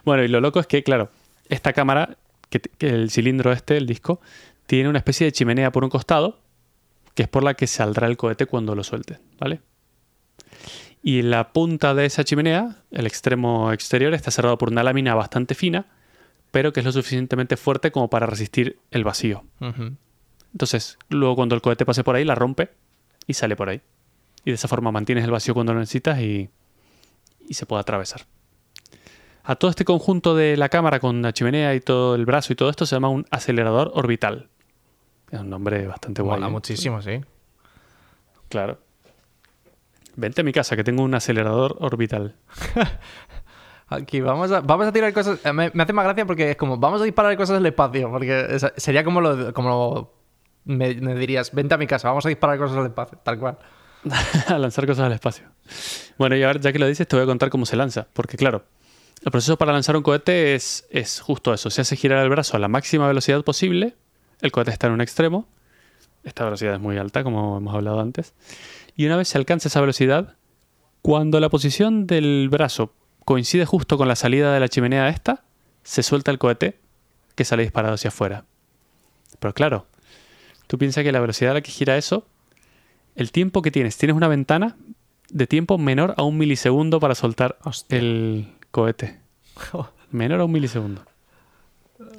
bueno, 0.06 0.24
y 0.24 0.28
lo 0.28 0.40
loco 0.42 0.60
es 0.60 0.68
que, 0.68 0.84
claro, 0.84 1.10
esta 1.50 1.74
cámara, 1.74 2.18
que 2.50 2.62
el 2.80 3.12
cilindro 3.12 3.52
este, 3.52 3.78
el 3.78 3.86
disco, 3.86 4.22
tiene 4.66 4.90
una 4.90 5.00
especie 5.00 5.26
de 5.26 5.32
chimenea 5.32 5.72
por 5.72 5.84
un 5.84 5.90
costado, 5.90 6.40
que 7.16 7.24
es 7.24 7.28
por 7.30 7.44
la 7.44 7.54
que 7.54 7.68
saldrá 7.68 8.08
el 8.08 8.18
cohete 8.18 8.46
cuando 8.46 8.76
lo 8.76 8.84
suelte, 8.84 9.20
¿vale? 9.40 9.62
Y 11.04 11.22
la 11.22 11.52
punta 11.54 11.94
de 11.94 12.06
esa 12.06 12.24
chimenea, 12.24 12.78
el 12.92 13.06
extremo 13.08 13.72
exterior, 13.72 14.14
está 14.14 14.32
cerrado 14.32 14.58
por 14.58 14.70
una 14.72 14.84
lámina 14.84 15.16
bastante 15.16 15.54
fina, 15.56 15.86
pero 16.52 16.74
que 16.74 16.80
es 16.80 16.86
lo 16.86 16.92
suficientemente 16.92 17.58
fuerte 17.58 17.92
como 17.92 18.10
para 18.10 18.26
resistir 18.26 18.80
el 18.92 19.04
vacío. 19.04 19.44
Entonces, 20.52 20.98
luego 21.10 21.36
cuando 21.36 21.56
el 21.56 21.62
cohete 21.62 21.86
pase 21.86 22.04
por 22.04 22.16
ahí, 22.16 22.26
la 22.26 22.36
rompe 22.36 22.72
y 23.28 23.34
sale 23.34 23.56
por 23.56 23.70
ahí. 23.70 23.82
Y 24.46 24.52
de 24.52 24.56
esa 24.56 24.68
forma 24.68 24.92
mantienes 24.92 25.24
el 25.24 25.32
vacío 25.32 25.54
cuando 25.54 25.74
lo 25.74 25.80
necesitas 25.80 26.20
y, 26.20 26.50
y 27.48 27.54
se 27.54 27.66
puede 27.66 27.82
atravesar. 27.82 28.22
A 29.44 29.56
todo 29.56 29.70
este 29.72 29.86
conjunto 29.86 30.36
de 30.36 30.58
la 30.58 30.70
cámara 30.70 31.00
con 31.00 31.22
la 31.22 31.34
chimenea 31.34 31.76
y 31.76 31.82
todo 31.82 32.16
el 32.16 32.26
brazo 32.26 32.54
y 32.54 32.56
todo 32.56 32.70
esto 32.70 32.86
se 32.86 32.96
llama 32.96 33.10
un 33.10 33.26
acelerador 33.32 33.92
orbital. 33.94 34.50
Es 35.32 35.40
un 35.40 35.50
nombre 35.50 35.88
bastante 35.88 36.22
guay. 36.22 36.38
Mola 36.38 36.48
¿eh? 36.48 36.52
muchísimo, 36.52 37.02
sí. 37.02 37.22
Claro. 38.50 38.80
Vente 40.16 40.42
a 40.42 40.44
mi 40.44 40.52
casa 40.52 40.76
que 40.76 40.84
tengo 40.84 41.04
un 41.04 41.14
acelerador 41.14 41.78
orbital. 41.80 42.36
Aquí 43.90 44.22
vamos 44.22 44.52
a, 44.52 44.92
tirar 44.92 45.14
cosas. 45.14 45.40
eh, 45.44 45.52
Me, 45.52 45.66
hace 45.66 45.94
más 45.94 46.06
gracia 46.06 46.26
porque 46.26 46.52
es 46.52 46.58
como, 46.58 46.78
vamos 46.78 47.02
a 47.02 47.06
disparar 47.06 47.36
cosas 47.36 47.58
al 47.58 47.66
espacio. 47.66 48.10
Porque 48.12 48.60
sería 48.78 49.04
como 49.04 49.22
lo. 49.22 49.54
Como 49.54 50.12
me 50.66 50.94
dirías, 51.16 51.52
vente 51.54 51.74
a 51.74 51.78
mi 51.78 51.88
casa, 51.88 52.10
vamos 52.10 52.26
a 52.26 52.30
disparar 52.30 52.58
cosas 52.60 52.78
al 52.78 52.86
espacio. 52.86 53.18
Tal 53.24 53.40
cual. 53.40 53.58
a 54.48 54.58
lanzar 54.58 54.86
cosas 54.86 55.06
al 55.06 55.14
espacio. 55.14 55.46
Bueno, 56.18 56.36
y 56.36 56.44
ahora 56.44 56.60
ya 56.60 56.72
que 56.72 56.80
lo 56.80 56.88
dices, 56.88 57.08
te 57.08 57.16
voy 57.16 57.24
a 57.24 57.26
contar 57.26 57.50
cómo 57.50 57.66
se 57.66 57.76
lanza. 57.76 58.08
Porque 58.14 58.38
claro, 58.38 58.64
el 59.24 59.32
proceso 59.32 59.58
para 59.58 59.74
lanzar 59.74 59.98
un 59.98 60.04
cohete 60.04 60.56
es, 60.56 60.88
es 60.92 61.20
justo 61.20 61.54
eso. 61.54 61.70
Se 61.70 61.82
hace 61.82 61.96
girar 61.96 62.24
el 62.24 62.30
brazo 62.30 62.58
a 62.58 62.60
la 62.60 62.68
máxima 62.68 63.08
velocidad 63.08 63.44
posible. 63.44 63.96
El 64.42 64.52
cohete 64.52 64.72
está 64.72 64.88
en 64.88 64.94
un 64.94 65.02
extremo. 65.02 65.48
Esta 66.24 66.44
velocidad 66.44 66.76
es 66.76 66.80
muy 66.80 66.98
alta, 66.98 67.24
como 67.24 67.58
hemos 67.58 67.74
hablado 67.74 68.00
antes. 68.00 68.34
Y 68.96 69.06
una 69.06 69.18
vez 69.18 69.30
se 69.30 69.38
alcanza 69.38 69.70
esa 69.70 69.82
velocidad, 69.82 70.36
cuando 71.02 71.40
la 71.40 71.50
posición 71.50 72.06
del 72.08 72.50
brazo 72.52 72.94
coincide 73.30 73.64
justo 73.64 73.96
con 73.96 74.08
la 74.08 74.16
salida 74.16 74.52
de 74.52 74.60
la 74.60 74.70
chimenea 74.70 75.08
esta, 75.08 75.44
se 75.84 76.02
suelta 76.02 76.32
el 76.32 76.40
cohete 76.40 76.80
que 77.36 77.46
sale 77.46 77.62
disparado 77.62 77.94
hacia 77.94 78.08
afuera. 78.08 78.46
Pero 79.38 79.54
claro, 79.54 79.86
tú 80.66 80.80
piensas 80.80 81.04
que 81.04 81.12
la 81.12 81.20
velocidad 81.20 81.52
a 81.52 81.54
la 81.54 81.62
que 81.62 81.70
gira 81.70 81.96
eso 81.96 82.26
el 83.14 83.32
tiempo 83.32 83.62
que 83.62 83.70
tienes, 83.70 83.98
tienes 83.98 84.18
una 84.18 84.28
ventana 84.28 84.78
de 85.30 85.46
tiempo 85.46 85.78
menor 85.78 86.16
a 86.18 86.24
un 86.24 86.40
milisegundo 86.40 87.00
para 87.00 87.14
soltar 87.14 87.60
Hostia. 87.64 88.00
el 88.00 88.48
cohete. 88.72 89.20
Menor 90.10 90.40
a 90.40 90.46
un 90.46 90.52
milisegundo. 90.52 91.06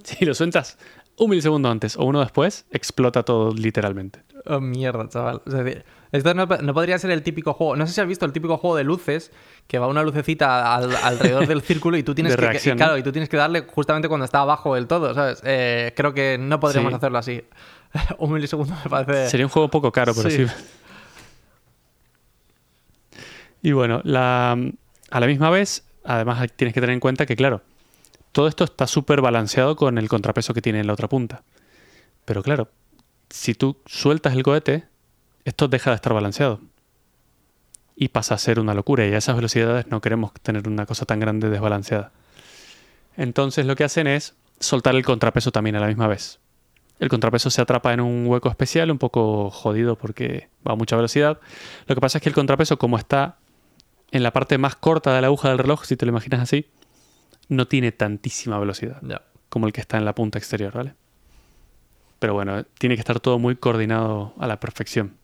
Si 0.05 0.25
lo 0.25 0.33
sueltas 0.33 0.79
un 1.21 1.31
milisegundo 1.31 1.71
antes 1.71 1.97
o 1.97 2.05
uno 2.05 2.21
después, 2.21 2.67
explota 2.71 3.23
todo 3.23 3.53
literalmente. 3.53 4.23
Oh, 4.47 4.61
mierda, 4.61 5.09
chaval. 5.09 5.43
Es 5.47 5.53
decir, 5.53 5.85
esto 6.13 6.33
no, 6.35 6.47
no 6.47 6.75
podría 6.75 6.99
ser 6.99 7.11
el 7.11 7.23
típico 7.23 7.53
juego. 7.53 7.77
No 7.77 7.87
sé 7.87 7.93
si 7.93 8.01
has 8.01 8.07
visto 8.07 8.25
el 8.25 8.33
típico 8.33 8.57
juego 8.57 8.75
de 8.77 8.85
luces 8.85 9.31
que 9.67 9.79
va 9.79 9.87
una 9.87 10.03
lucecita 10.03 10.75
al- 10.75 10.97
alrededor 10.97 11.47
del 11.47 11.61
círculo 11.63 11.97
y 11.99 12.03
tú 12.03 12.15
tienes 12.17 12.35
que 12.37 12.41
reacción, 12.41 12.77
claro, 12.79 12.97
y 12.97 13.03
tú 13.03 13.13
tienes 13.13 13.29
que 13.29 13.37
darle 13.37 13.61
justamente 13.73 14.09
cuando 14.09 14.25
está 14.25 14.41
abajo 14.41 14.75
del 14.75 14.87
todo, 14.87 15.13
¿sabes? 15.15 15.43
Eh, 15.45 15.93
creo 15.95 16.15
que 16.15 16.39
no 16.39 16.59
podríamos 16.59 16.91
Sí. 16.91 16.97
hacerlo 16.97 17.19
así. 17.19 17.45
un 18.19 18.33
milisegundo 18.33 18.75
me 18.85 18.91
parece. 18.91 19.29
Sería 19.31 19.47
un 19.47 19.51
juego 19.53 19.69
poco 19.69 19.93
caro, 19.93 20.15
pero 20.15 20.31
sí. 20.31 20.47
Sí. 20.47 20.53
Y 23.63 23.73
bueno, 23.73 24.01
la, 24.05 24.53
a 25.11 25.21
la 25.21 25.27
misma 25.27 25.51
vez, 25.51 25.85
además 26.05 26.47
tienes 26.57 26.73
que 26.73 26.81
tener 26.81 26.95
en 26.95 27.01
cuenta 27.01 27.27
que, 27.27 27.37
claro, 27.37 27.61
todo 28.33 28.49
esto 28.49 28.65
está 28.65 28.87
súper 28.87 29.21
balanceado 29.21 29.77
con 29.77 29.99
el 29.99 30.09
contrapeso 30.09 30.55
que 30.55 30.63
tiene 30.63 30.81
en 30.81 30.87
la 30.87 30.93
otra 30.93 31.09
punta. 31.09 31.43
Pero 32.25 32.43
claro, 32.43 32.69
si 33.29 33.55
tú 33.55 33.79
sueltas 33.87 34.35
el 34.35 34.43
cohete, 34.43 34.85
esto 35.45 35.69
deja 35.69 35.91
de 35.91 35.97
estar 35.97 36.13
balanceado. 36.13 36.61
Y 37.97 38.09
pasa 38.09 38.35
a 38.35 38.39
ser 38.39 38.61
una 38.61 38.75
locura. 38.75 39.07
Y 39.07 39.13
a 39.13 39.19
esas 39.19 39.37
velocidades 39.37 39.89
no 39.89 40.01
queremos 40.01 40.33
tener 40.43 40.69
una 40.69 40.87
cosa 40.87 41.05
tan 41.07 41.21
grande 41.21 41.51
desbalanceada. 41.51 42.13
Entonces 43.17 43.67
lo 43.67 43.77
que 43.77 43.85
hacen 43.85 44.07
es 44.07 44.35
soltar 44.59 44.95
el 44.95 45.05
contrapeso 45.05 45.51
también 45.51 45.77
a 45.77 45.81
la 45.81 45.87
misma 45.89 46.07
vez. 46.07 46.39
El 46.99 47.09
contrapeso 47.09 47.51
se 47.51 47.63
atrapa 47.63 47.93
en 47.93 48.01
un 48.01 48.27
hueco 48.27 48.49
especial, 48.51 48.91
un 48.91 48.99
poco 48.99 49.51
jodido 49.51 49.97
porque 49.97 50.51
va 50.67 50.73
a 50.73 50.77
mucha 50.77 50.97
velocidad. 50.97 51.41
Lo 51.87 51.95
que 51.95 52.01
pasa 52.01 52.19
es 52.19 52.23
que 52.23 52.29
el 52.29 52.35
contrapeso, 52.35 52.79
como 52.79 52.99
está 52.99 53.39
en 54.13 54.23
la 54.23 54.33
parte 54.33 54.59
más 54.59 54.77
corta 54.77 55.15
de 55.15 55.21
la 55.21 55.29
aguja 55.29 55.49
del 55.49 55.59
reloj, 55.59 55.85
si 55.85 55.97
te 55.97 56.05
lo 56.05 56.11
imaginas 56.11 56.41
así, 56.41 56.67
no 57.51 57.67
tiene 57.67 57.93
tantísima 57.93 58.59
velocidad 58.59 59.03
como 59.51 59.67
el 59.67 59.73
que 59.73 59.81
está 59.81 59.99
en 59.99 60.05
la 60.07 60.15
punta 60.15 60.39
exterior, 60.39 60.73
¿vale? 60.73 60.95
Pero 62.21 62.35
bueno, 62.35 62.65
tiene 62.79 62.95
que 62.95 63.01
estar 63.01 63.19
todo 63.19 63.39
muy 63.39 63.57
coordinado 63.57 64.33
a 64.39 64.47
la 64.47 64.61
perfección. 64.61 65.17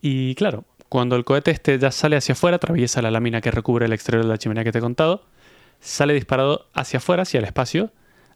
Y 0.00 0.34
claro, 0.36 0.64
cuando 0.88 1.16
el 1.16 1.24
cohete 1.24 1.50
este 1.50 1.78
ya 1.78 1.90
sale 1.90 2.16
hacia 2.16 2.32
afuera, 2.32 2.56
atraviesa 2.56 3.02
la 3.02 3.10
lámina 3.10 3.40
que 3.40 3.50
recubre 3.50 3.84
el 3.84 3.92
exterior 3.92 4.24
de 4.24 4.30
la 4.30 4.38
chimenea 4.38 4.64
que 4.64 4.72
te 4.72 4.78
he 4.78 4.80
contado, 4.80 5.24
sale 5.80 6.14
disparado 6.14 6.66
hacia 6.72 6.98
afuera, 6.98 7.22
hacia 7.22 7.38
el 7.38 7.44
espacio, 7.44 7.90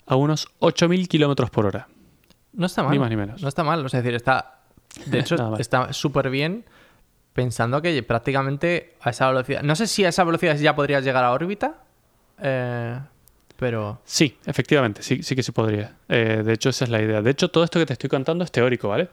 a 0.06 0.16
unos 0.16 0.48
8.000 0.60 1.08
kilómetros 1.08 1.50
por 1.50 1.66
hora. 1.66 1.88
No 2.52 2.66
está 2.66 2.82
mal. 2.82 2.92
Ni 2.92 2.98
más 2.98 3.10
ni 3.10 3.16
menos. 3.16 3.40
No 3.40 3.48
está 3.48 3.64
mal. 3.64 3.84
Es 3.86 3.92
decir, 3.92 4.14
está. 4.14 4.60
De 5.06 5.18
hecho, 5.20 5.56
está 5.56 5.92
súper 5.92 6.28
bien 6.28 6.64
pensando 7.38 7.80
que 7.80 8.02
prácticamente 8.02 8.96
a 9.00 9.10
esa 9.10 9.28
velocidad. 9.28 9.62
No 9.62 9.76
sé 9.76 9.86
si 9.86 10.04
a 10.04 10.08
esa 10.08 10.24
velocidad 10.24 10.56
ya 10.56 10.74
podrías 10.74 11.04
llegar 11.04 11.22
a 11.22 11.30
órbita. 11.30 11.84
eh, 12.42 12.98
pero. 13.56 14.00
Sí, 14.04 14.36
efectivamente, 14.44 15.04
sí, 15.04 15.22
sí 15.22 15.36
que 15.36 15.44
se 15.44 15.52
podría. 15.52 15.94
Eh, 16.08 16.42
de 16.44 16.52
hecho, 16.52 16.70
esa 16.70 16.84
es 16.86 16.90
la 16.90 17.00
idea. 17.00 17.22
De 17.22 17.30
hecho, 17.30 17.48
todo 17.48 17.62
esto 17.62 17.78
que 17.78 17.86
te 17.86 17.92
estoy 17.92 18.10
contando 18.10 18.42
es 18.42 18.50
teórico, 18.50 18.88
¿vale? 18.88 19.08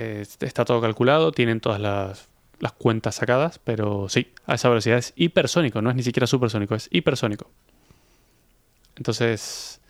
Eh, 0.00 0.24
está 0.40 0.64
todo 0.64 0.80
calculado, 0.80 1.30
tienen 1.30 1.60
todas 1.60 1.80
las, 1.80 2.26
las 2.58 2.72
cuentas 2.72 3.14
sacadas, 3.14 3.60
pero 3.60 4.08
sí, 4.08 4.32
a 4.46 4.56
esa 4.56 4.68
velocidad 4.68 4.98
es 4.98 5.12
hipersónico, 5.14 5.80
no 5.80 5.90
es 5.90 5.96
ni 5.96 6.02
siquiera 6.02 6.26
supersónico, 6.26 6.74
es 6.74 6.88
hipersónico. 6.90 7.48
Entonces, 8.96 9.80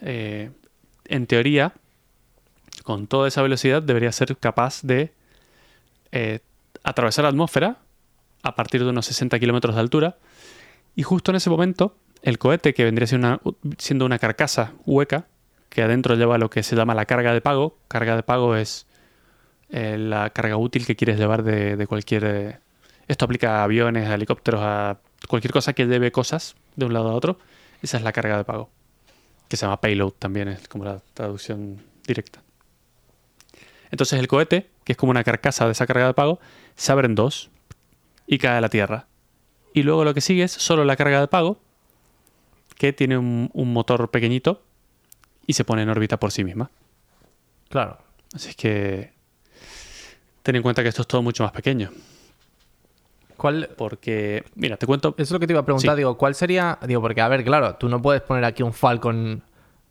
en 0.00 1.26
teoría, 1.26 1.74
con 2.82 3.08
toda 3.08 3.28
esa 3.28 3.42
velocidad 3.42 3.82
debería 3.82 4.10
ser 4.10 4.38
capaz 4.38 4.80
de 4.82 5.12
atravesar 6.84 7.24
la 7.24 7.30
atmósfera 7.30 7.78
a 8.42 8.54
partir 8.54 8.82
de 8.82 8.90
unos 8.90 9.06
60 9.06 9.38
kilómetros 9.38 9.74
de 9.74 9.80
altura 9.80 10.16
y 10.94 11.02
justo 11.02 11.30
en 11.30 11.36
ese 11.36 11.50
momento, 11.50 11.96
el 12.22 12.38
cohete, 12.38 12.74
que 12.74 12.84
vendría 12.84 13.06
siendo 13.06 14.04
una, 14.04 14.18
carcasa 14.18 14.74
hueca, 14.84 15.26
que 15.68 15.82
adentro 15.82 16.14
lleva 16.16 16.38
lo 16.38 16.50
que 16.50 16.62
se 16.62 16.76
llama 16.76 16.94
la 16.94 17.06
carga 17.06 17.32
de 17.32 17.40
pago. 17.40 17.78
Carga 17.88 18.14
de 18.14 18.22
pago 18.22 18.56
es 18.56 18.86
eh, 19.70 19.96
la 19.98 20.30
carga 20.30 20.56
útil 20.56 20.84
que 20.86 20.96
quieres 20.96 21.18
llevar 21.18 21.42
de, 21.42 21.76
de 21.76 21.86
cualquier... 21.86 22.24
eh, 22.24 22.58
esto 23.08 23.24
aplica 23.24 23.60
a 23.60 23.64
aviones, 23.64 24.08
a 24.08 24.14
helicópteros, 24.14 24.60
a 24.62 24.98
cualquier 25.28 25.52
cosa 25.52 25.72
que 25.72 25.86
lleve 25.86 26.12
cosas 26.12 26.56
de 26.76 26.84
un 26.84 26.92
lado 26.92 27.08
a 27.08 27.14
otro. 27.14 27.38
Esa 27.82 27.96
es 27.96 28.02
la 28.02 28.12
carga 28.12 28.36
de 28.36 28.44
pago. 28.44 28.70
Que 29.48 29.56
se 29.56 29.66
llama 29.66 29.80
payload 29.80 30.12
también, 30.12 30.48
es 30.48 30.68
como 30.68 30.84
la 30.84 31.00
traducción 31.14 31.82
directa. 32.06 32.42
Entonces 33.90 34.18
el 34.18 34.28
cohete, 34.28 34.70
que 34.84 34.92
es 34.92 34.98
como 34.98 35.10
una 35.10 35.24
carcasa 35.24 35.66
de 35.66 35.72
esa 35.72 35.86
carga 35.86 36.06
de 36.06 36.14
pago, 36.14 36.38
se 36.76 36.92
abre 36.92 37.06
en 37.06 37.14
dos 37.14 37.50
y 38.26 38.38
cae 38.38 38.58
a 38.58 38.60
la 38.60 38.68
Tierra. 38.68 39.06
Y 39.74 39.82
luego 39.82 40.04
lo 40.04 40.14
que 40.14 40.20
sigue 40.20 40.42
es 40.44 40.52
solo 40.52 40.84
la 40.84 40.96
carga 40.96 41.20
de 41.20 41.28
pago, 41.28 41.58
que 42.76 42.92
tiene 42.92 43.16
un, 43.18 43.50
un 43.52 43.72
motor 43.72 44.10
pequeñito 44.10 44.62
y 45.46 45.52
se 45.54 45.64
pone 45.64 45.82
en 45.82 45.88
órbita 45.88 46.18
por 46.18 46.30
sí 46.32 46.44
misma. 46.44 46.70
Claro. 47.68 47.98
Así 48.34 48.50
es 48.50 48.56
que 48.56 49.12
ten 50.42 50.56
en 50.56 50.62
cuenta 50.62 50.82
que 50.82 50.88
esto 50.88 51.02
es 51.02 51.08
todo 51.08 51.22
mucho 51.22 51.42
más 51.44 51.52
pequeño. 51.52 51.90
¿Cuál, 53.36 53.70
Porque, 53.76 54.44
mira, 54.54 54.76
te 54.76 54.86
cuento. 54.86 55.14
Eso 55.16 55.22
es 55.22 55.30
lo 55.32 55.40
que 55.40 55.46
te 55.46 55.52
iba 55.52 55.60
a 55.60 55.64
preguntar, 55.64 55.94
Sí. 55.94 55.98
digo, 55.98 56.16
¿cuál 56.16 56.34
sería? 56.34 56.78
Digo, 56.86 57.00
porque 57.00 57.20
a 57.20 57.28
ver, 57.28 57.42
claro, 57.44 57.74
tú 57.74 57.88
no 57.88 58.00
puedes 58.00 58.22
poner 58.22 58.44
aquí 58.44 58.62
un 58.62 58.72
Falcon, 58.72 59.42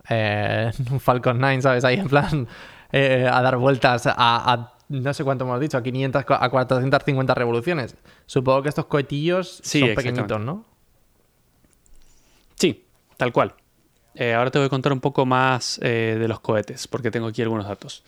eh, 0.10 0.72
un 0.92 1.00
Falcon 1.00 1.38
9, 1.40 1.62
¿sabes? 1.62 1.84
Ahí 1.84 1.96
en 2.00 2.08
plan, 2.08 2.48
eh, 2.94 3.28
a 3.30 3.42
dar 3.42 3.58
vueltas 3.58 4.08
a, 4.08 4.14
a 4.18 4.74
no 4.92 5.14
sé 5.14 5.24
cuánto 5.24 5.46
hemos 5.46 5.60
dicho, 5.60 5.78
a 5.78 5.84
500, 5.84 6.26
a 6.28 6.50
450 6.50 7.34
revoluciones. 7.34 7.96
Supongo 8.26 8.64
que 8.64 8.70
estos 8.70 8.86
cohetillos 8.88 9.62
Sí, 9.64 9.80
son 9.80 9.96
pequeñitos, 9.96 10.42
¿no? 10.42 10.66
Sí, 12.56 12.86
tal 13.18 13.32
cual. 13.32 13.56
Eh, 14.16 14.34
ahora 14.34 14.52
te 14.52 14.60
voy 14.60 14.66
a 14.66 14.70
contar 14.70 14.92
un 14.92 15.00
poco 15.00 15.26
más 15.26 15.80
eh, 15.82 16.18
de 16.20 16.28
los 16.28 16.42
cohetes, 16.42 16.88
porque 16.88 17.10
tengo 17.10 17.28
aquí 17.28 17.42
algunos 17.42 17.66
datos. 17.66 18.04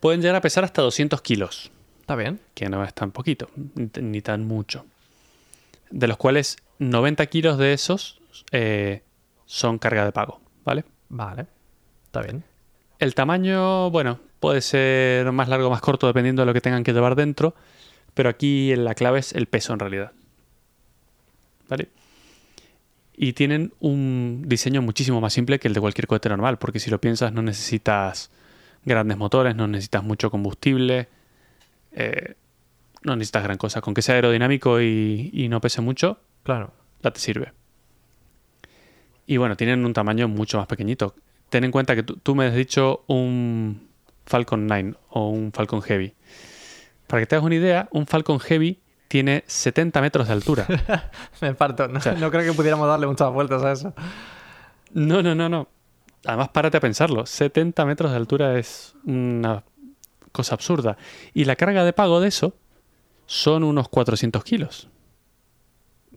Pueden 0.00 0.22
llegar 0.22 0.36
a 0.36 0.40
pesar 0.40 0.64
hasta 0.64 0.80
200 0.80 1.20
kilos. 1.20 1.70
Está 2.00 2.16
bien. 2.16 2.40
que 2.54 2.68
no 2.68 2.82
es 2.84 2.92
tan 2.94 3.12
poquito, 3.12 3.48
ni 4.00 4.20
tan 4.22 4.46
mucho. 4.46 4.86
De 5.90 6.08
los 6.08 6.16
cuales 6.16 6.56
90 6.78 7.26
kilos 7.26 7.58
de 7.58 7.74
esos 7.74 8.20
eh, 8.50 9.02
son 9.44 9.78
carga 9.78 10.04
de 10.04 10.12
pago, 10.12 10.40
¿vale? 10.64 10.84
Vale. 11.08 11.46
Está 12.06 12.22
bien. 12.22 12.44
El 12.98 13.14
tamaño, 13.14 13.90
bueno, 13.90 14.20
puede 14.40 14.60
ser 14.60 15.30
más 15.32 15.48
largo 15.48 15.66
o 15.68 15.70
más 15.70 15.80
corto 15.80 16.06
dependiendo 16.06 16.42
de 16.42 16.46
lo 16.46 16.54
que 16.54 16.60
tengan 16.60 16.84
que 16.84 16.92
llevar 16.92 17.16
dentro, 17.16 17.54
pero 18.14 18.28
aquí 18.28 18.74
la 18.76 18.94
clave 18.94 19.18
es 19.18 19.32
el 19.32 19.46
peso 19.46 19.72
en 19.72 19.78
realidad. 19.80 20.12
¿Vale? 21.68 21.88
Y 23.16 23.32
tienen 23.32 23.72
un 23.80 24.44
diseño 24.46 24.82
muchísimo 24.82 25.20
más 25.20 25.32
simple 25.32 25.58
que 25.58 25.68
el 25.68 25.74
de 25.74 25.80
cualquier 25.80 26.06
cohete 26.06 26.28
normal, 26.28 26.58
porque 26.58 26.80
si 26.80 26.90
lo 26.90 27.00
piensas 27.00 27.32
no 27.32 27.42
necesitas 27.42 28.30
grandes 28.84 29.16
motores, 29.16 29.54
no 29.56 29.66
necesitas 29.66 30.02
mucho 30.02 30.30
combustible, 30.30 31.08
eh, 31.92 32.34
no 33.02 33.16
necesitas 33.16 33.44
gran 33.44 33.56
cosa. 33.56 33.80
Con 33.80 33.94
que 33.94 34.02
sea 34.02 34.16
aerodinámico 34.16 34.80
y, 34.80 35.30
y 35.32 35.48
no 35.48 35.60
pese 35.60 35.80
mucho, 35.80 36.18
Claro. 36.42 36.72
ya 37.02 37.10
te 37.10 37.20
sirve. 37.20 37.52
Y 39.26 39.38
bueno, 39.38 39.56
tienen 39.56 39.84
un 39.84 39.92
tamaño 39.94 40.28
mucho 40.28 40.58
más 40.58 40.66
pequeñito. 40.66 41.14
Ten 41.54 41.62
en 41.62 41.70
cuenta 41.70 41.94
que 41.94 42.02
tú, 42.02 42.16
tú 42.16 42.34
me 42.34 42.46
has 42.46 42.52
dicho 42.54 43.04
un 43.06 43.88
Falcon 44.26 44.66
9 44.66 44.94
o 45.10 45.28
un 45.28 45.52
Falcon 45.52 45.80
Heavy. 45.82 46.12
Para 47.06 47.22
que 47.22 47.26
te 47.28 47.36
hagas 47.36 47.46
una 47.46 47.54
idea, 47.54 47.88
un 47.92 48.08
Falcon 48.08 48.40
Heavy 48.40 48.80
tiene 49.06 49.44
70 49.46 50.00
metros 50.00 50.26
de 50.26 50.32
altura. 50.32 50.66
Me 51.40 51.54
parto. 51.54 51.86
No, 51.86 52.00
sea- 52.00 52.14
no 52.14 52.28
creo 52.32 52.42
que 52.42 52.52
pudiéramos 52.54 52.88
darle 52.88 53.06
muchas 53.06 53.32
vueltas 53.32 53.62
a 53.62 53.70
eso. 53.70 53.94
No, 54.94 55.22
no, 55.22 55.36
no, 55.36 55.48
no. 55.48 55.68
Además, 56.26 56.48
párate 56.48 56.78
a 56.78 56.80
pensarlo. 56.80 57.24
70 57.24 57.86
metros 57.86 58.10
de 58.10 58.16
altura 58.16 58.58
es 58.58 58.96
una 59.04 59.62
cosa 60.32 60.56
absurda. 60.56 60.96
Y 61.34 61.44
la 61.44 61.54
carga 61.54 61.84
de 61.84 61.92
pago 61.92 62.18
de 62.20 62.26
eso 62.26 62.56
son 63.26 63.62
unos 63.62 63.88
400 63.90 64.42
kilos. 64.42 64.88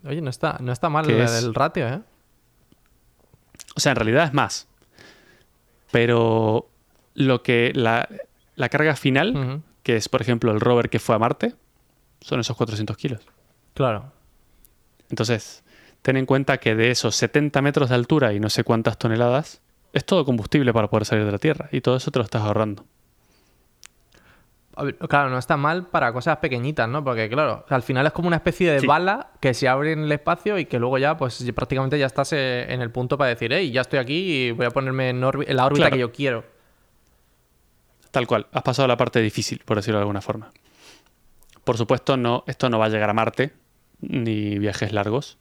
Oye, 0.04 0.20
no 0.20 0.32
está, 0.32 0.58
no 0.62 0.72
está 0.72 0.90
mal 0.90 1.06
¿Qué 1.06 1.14
el, 1.16 1.22
es? 1.22 1.44
el 1.44 1.54
ratio, 1.54 1.88
¿eh? 1.88 2.02
O 3.76 3.80
sea, 3.80 3.92
en 3.92 3.98
realidad 3.98 4.24
es 4.26 4.34
más. 4.34 4.68
Pero 5.92 6.70
lo 7.14 7.44
que 7.44 7.72
la, 7.74 8.08
la 8.56 8.70
carga 8.70 8.96
final, 8.96 9.64
que 9.84 9.96
es 9.96 10.10
por 10.10 10.22
ejemplo 10.22 10.52
el 10.52 10.60
rover 10.60 10.90
que 10.90 11.00
fue 11.00 11.16
a 11.16 11.20
Marte, 11.20 11.56
son 12.22 12.40
esos 12.40 12.56
400 12.58 12.98
kilos. 12.98 13.22
Claro. 13.74 14.12
Entonces, 15.10 15.64
ten 16.02 16.18
en 16.18 16.26
cuenta 16.26 16.58
que 16.58 16.76
de 16.76 16.92
esos 16.92 17.16
70 17.16 17.62
metros 17.62 17.90
de 17.90 17.96
altura 17.96 18.34
y 18.34 18.40
no 18.40 18.50
sé 18.50 18.64
cuántas 18.64 18.98
toneladas, 18.98 19.62
es 19.94 20.06
todo 20.06 20.26
combustible 20.26 20.74
para 20.74 20.90
poder 20.90 21.06
salir 21.06 21.26
de 21.26 21.32
la 21.32 21.38
Tierra. 21.38 21.70
Y 21.72 21.82
todo 21.82 21.98
eso 21.98 22.12
te 22.12 22.20
lo 22.20 22.26
estás 22.26 22.42
ahorrando. 22.44 22.86
Claro, 25.10 25.30
no 25.30 25.38
está 25.38 25.58
mal 25.58 25.88
para 25.88 26.14
cosas 26.14 26.38
pequeñitas, 26.38 26.88
¿no? 26.88 27.04
Porque, 27.04 27.28
claro, 27.30 27.66
al 27.70 27.82
final 27.82 28.06
es 28.06 28.12
como 28.14 28.28
una 28.28 28.38
especie 28.38 28.72
de 28.72 28.80
Sí. 28.82 28.88
bala 28.88 29.32
que 29.40 29.54
se 29.54 29.68
abre 29.68 29.92
en 29.94 30.04
el 30.04 30.12
espacio 30.12 30.58
y 30.60 30.66
que 30.66 30.80
luego 30.80 30.98
ya, 30.98 31.18
pues 31.18 31.44
prácticamente 31.56 31.98
ya 31.98 32.06
estás 32.06 32.34
eh, 32.34 32.72
en 32.72 32.82
el 32.82 32.92
punto 32.92 33.18
para 33.18 33.30
decir, 33.30 33.52
hey, 33.54 33.72
ya 33.72 33.82
estoy 33.82 34.00
aquí 34.00 34.14
y 34.48 34.52
voy 34.52 34.66
a 34.68 34.72
ponerme 34.72 35.10
en, 35.10 35.18
en 35.18 35.56
la 35.56 35.66
órbita 35.66 35.84
Claro. 35.86 35.92
que 35.96 36.00
yo 36.00 36.12
quiero. 36.12 36.44
Tal 38.12 38.26
cual, 38.28 38.48
has 38.52 38.64
pasado 38.64 38.88
la 38.88 38.98
parte 38.98 39.20
difícil, 39.22 39.62
por 39.66 39.78
decirlo 39.78 39.98
de 40.00 40.04
alguna 40.04 40.22
forma. 40.22 40.52
Por 41.64 41.78
supuesto, 41.78 42.16
no, 42.18 42.44
esto 42.48 42.70
no 42.70 42.80
va 42.80 42.86
a 42.86 42.90
llegar 42.90 43.10
a 43.10 43.14
Marte, 43.14 43.54
ni 44.00 44.58
viajes 44.60 44.94
largos. 44.94 45.38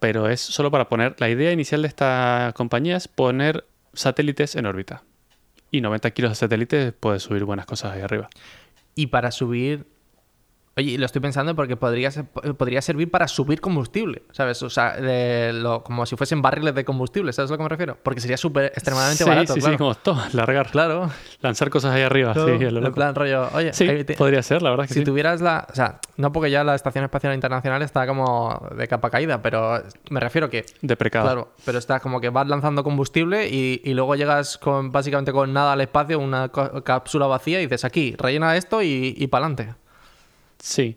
Pero 0.00 0.28
es 0.28 0.40
solo 0.40 0.70
para 0.70 0.88
poner. 0.88 1.14
La 1.18 1.28
idea 1.28 1.52
inicial 1.52 1.82
de 1.82 1.88
esta 1.88 2.52
compañía 2.56 2.96
es 2.96 3.06
poner 3.06 3.66
satélites 3.92 4.56
en 4.56 4.66
órbita. 4.66 5.02
Y 5.70 5.80
90 5.80 6.10
kilos 6.10 6.32
de 6.32 6.34
satélites 6.34 6.92
puede 6.92 7.20
subir 7.20 7.44
buenas 7.44 7.66
cosas 7.66 7.92
ahí 7.92 8.02
arriba. 8.02 8.28
Y 8.94 9.08
para 9.08 9.30
subir. 9.30 9.86
Oye, 10.76 10.96
lo 10.98 11.04
estoy 11.04 11.20
pensando 11.20 11.54
porque 11.56 11.76
podría, 11.76 12.10
ser- 12.12 12.26
podría 12.26 12.80
servir 12.80 13.10
para 13.10 13.26
subir 13.26 13.60
combustible, 13.60 14.22
¿sabes? 14.30 14.62
O 14.62 14.70
sea, 14.70 14.96
de 14.96 15.52
lo- 15.52 15.82
como 15.82 16.06
si 16.06 16.14
fuesen 16.16 16.42
barriles 16.42 16.74
de 16.76 16.84
combustible, 16.84 17.32
¿sabes 17.32 17.50
a 17.50 17.54
lo 17.54 17.58
que 17.58 17.62
me 17.64 17.68
refiero? 17.68 17.98
Porque 18.02 18.20
sería 18.20 18.36
súper 18.36 18.66
extremadamente 18.66 19.24
sí, 19.24 19.28
barato, 19.28 19.52
sí, 19.54 19.60
claro. 19.60 19.74
sí, 19.74 19.78
como 19.78 19.94
todo, 19.96 20.22
largar. 20.32 20.70
Claro. 20.70 21.10
Lanzar 21.42 21.70
cosas 21.70 21.92
ahí 21.92 22.02
arriba. 22.02 22.32
Todo, 22.34 22.46
sí, 22.56 22.64
en 22.64 22.92
plan 22.94 23.14
rollo, 23.16 23.48
oye, 23.52 23.72
Sí, 23.72 24.04
te- 24.04 24.14
podría 24.14 24.42
ser, 24.44 24.62
la 24.62 24.70
verdad 24.70 24.86
que 24.86 24.94
si 24.94 25.00
sí. 25.00 25.04
tuvieras 25.04 25.40
la... 25.40 25.66
O 25.70 25.74
sea, 25.74 25.98
no 26.16 26.30
porque 26.32 26.50
ya 26.52 26.62
la 26.62 26.76
Estación 26.76 27.02
Espacial 27.04 27.34
Internacional 27.34 27.82
está 27.82 28.06
como 28.06 28.68
de 28.76 28.86
capa 28.86 29.10
caída, 29.10 29.42
pero 29.42 29.82
me 30.08 30.20
refiero 30.20 30.48
que... 30.48 30.64
De 30.82 30.96
precado. 30.96 31.24
Claro, 31.26 31.52
pero 31.66 31.78
está 31.78 31.98
como 31.98 32.20
que 32.20 32.30
vas 32.30 32.46
lanzando 32.46 32.84
combustible 32.84 33.48
y, 33.48 33.82
y 33.84 33.92
luego 33.94 34.14
llegas 34.14 34.56
con 34.56 34.92
básicamente 34.92 35.32
con 35.32 35.52
nada 35.52 35.72
al 35.72 35.80
espacio, 35.80 36.20
una 36.20 36.48
cápsula 36.84 37.26
vacía 37.26 37.60
y 37.60 37.64
dices 37.66 37.84
aquí, 37.84 38.14
rellena 38.16 38.56
esto 38.56 38.82
y, 38.82 39.14
y 39.18 39.26
para 39.26 39.46
adelante. 39.46 39.74
Sí. 40.60 40.96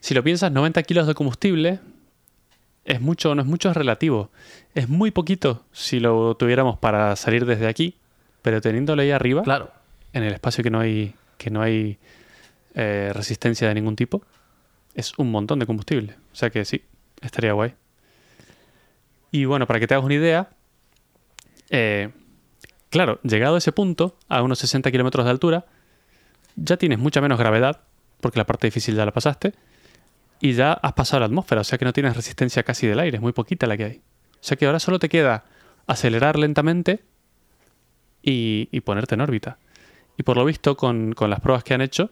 Si 0.00 0.14
lo 0.14 0.22
piensas, 0.22 0.52
90 0.52 0.82
kilos 0.84 1.06
de 1.06 1.14
combustible 1.14 1.80
es 2.84 3.00
mucho 3.00 3.30
o 3.30 3.34
no 3.34 3.42
es 3.42 3.48
mucho, 3.48 3.70
es 3.70 3.76
relativo. 3.76 4.30
Es 4.74 4.88
muy 4.88 5.10
poquito 5.10 5.64
si 5.72 6.00
lo 6.00 6.34
tuviéramos 6.36 6.78
para 6.78 7.16
salir 7.16 7.46
desde 7.46 7.66
aquí, 7.66 7.96
pero 8.42 8.60
teniéndolo 8.60 9.02
ahí 9.02 9.10
arriba, 9.10 9.42
Claro. 9.42 9.70
en 10.12 10.22
el 10.22 10.32
espacio 10.32 10.62
que 10.62 10.70
no 10.70 10.80
hay, 10.80 11.14
que 11.38 11.50
no 11.50 11.62
hay 11.62 11.98
eh, 12.74 13.10
resistencia 13.14 13.68
de 13.68 13.74
ningún 13.74 13.96
tipo, 13.96 14.22
es 14.94 15.12
un 15.18 15.30
montón 15.30 15.58
de 15.58 15.66
combustible. 15.66 16.16
O 16.32 16.36
sea 16.36 16.50
que 16.50 16.64
sí, 16.64 16.82
estaría 17.20 17.52
guay. 17.52 17.74
Y 19.32 19.44
bueno, 19.44 19.66
para 19.66 19.80
que 19.80 19.86
te 19.86 19.94
hagas 19.94 20.04
una 20.04 20.14
idea, 20.14 20.48
eh, 21.70 22.10
claro, 22.90 23.20
llegado 23.22 23.54
a 23.54 23.58
ese 23.58 23.72
punto, 23.72 24.16
a 24.28 24.42
unos 24.42 24.58
60 24.58 24.90
kilómetros 24.90 25.24
de 25.24 25.30
altura, 25.30 25.66
ya 26.56 26.76
tienes 26.76 26.98
mucha 26.98 27.20
menos 27.20 27.38
gravedad, 27.38 27.80
porque 28.20 28.38
la 28.38 28.46
parte 28.46 28.66
difícil 28.66 28.94
ya 28.94 29.04
la 29.04 29.12
pasaste, 29.12 29.54
y 30.40 30.52
ya 30.52 30.72
has 30.72 30.92
pasado 30.94 31.20
la 31.20 31.26
atmósfera, 31.26 31.60
o 31.60 31.64
sea 31.64 31.78
que 31.78 31.84
no 31.84 31.92
tienes 31.92 32.16
resistencia 32.16 32.62
casi 32.62 32.86
del 32.86 32.98
aire, 32.98 33.16
es 33.16 33.22
muy 33.22 33.32
poquita 33.32 33.66
la 33.66 33.76
que 33.76 33.84
hay. 33.84 33.96
O 34.34 34.42
sea 34.42 34.56
que 34.56 34.66
ahora 34.66 34.80
solo 34.80 34.98
te 34.98 35.08
queda 35.08 35.44
acelerar 35.86 36.38
lentamente 36.38 37.02
y, 38.22 38.68
y 38.70 38.80
ponerte 38.80 39.14
en 39.14 39.20
órbita. 39.20 39.58
Y 40.16 40.22
por 40.22 40.36
lo 40.36 40.44
visto, 40.44 40.76
con, 40.76 41.12
con 41.12 41.30
las 41.30 41.40
pruebas 41.40 41.64
que 41.64 41.74
han 41.74 41.80
hecho, 41.80 42.10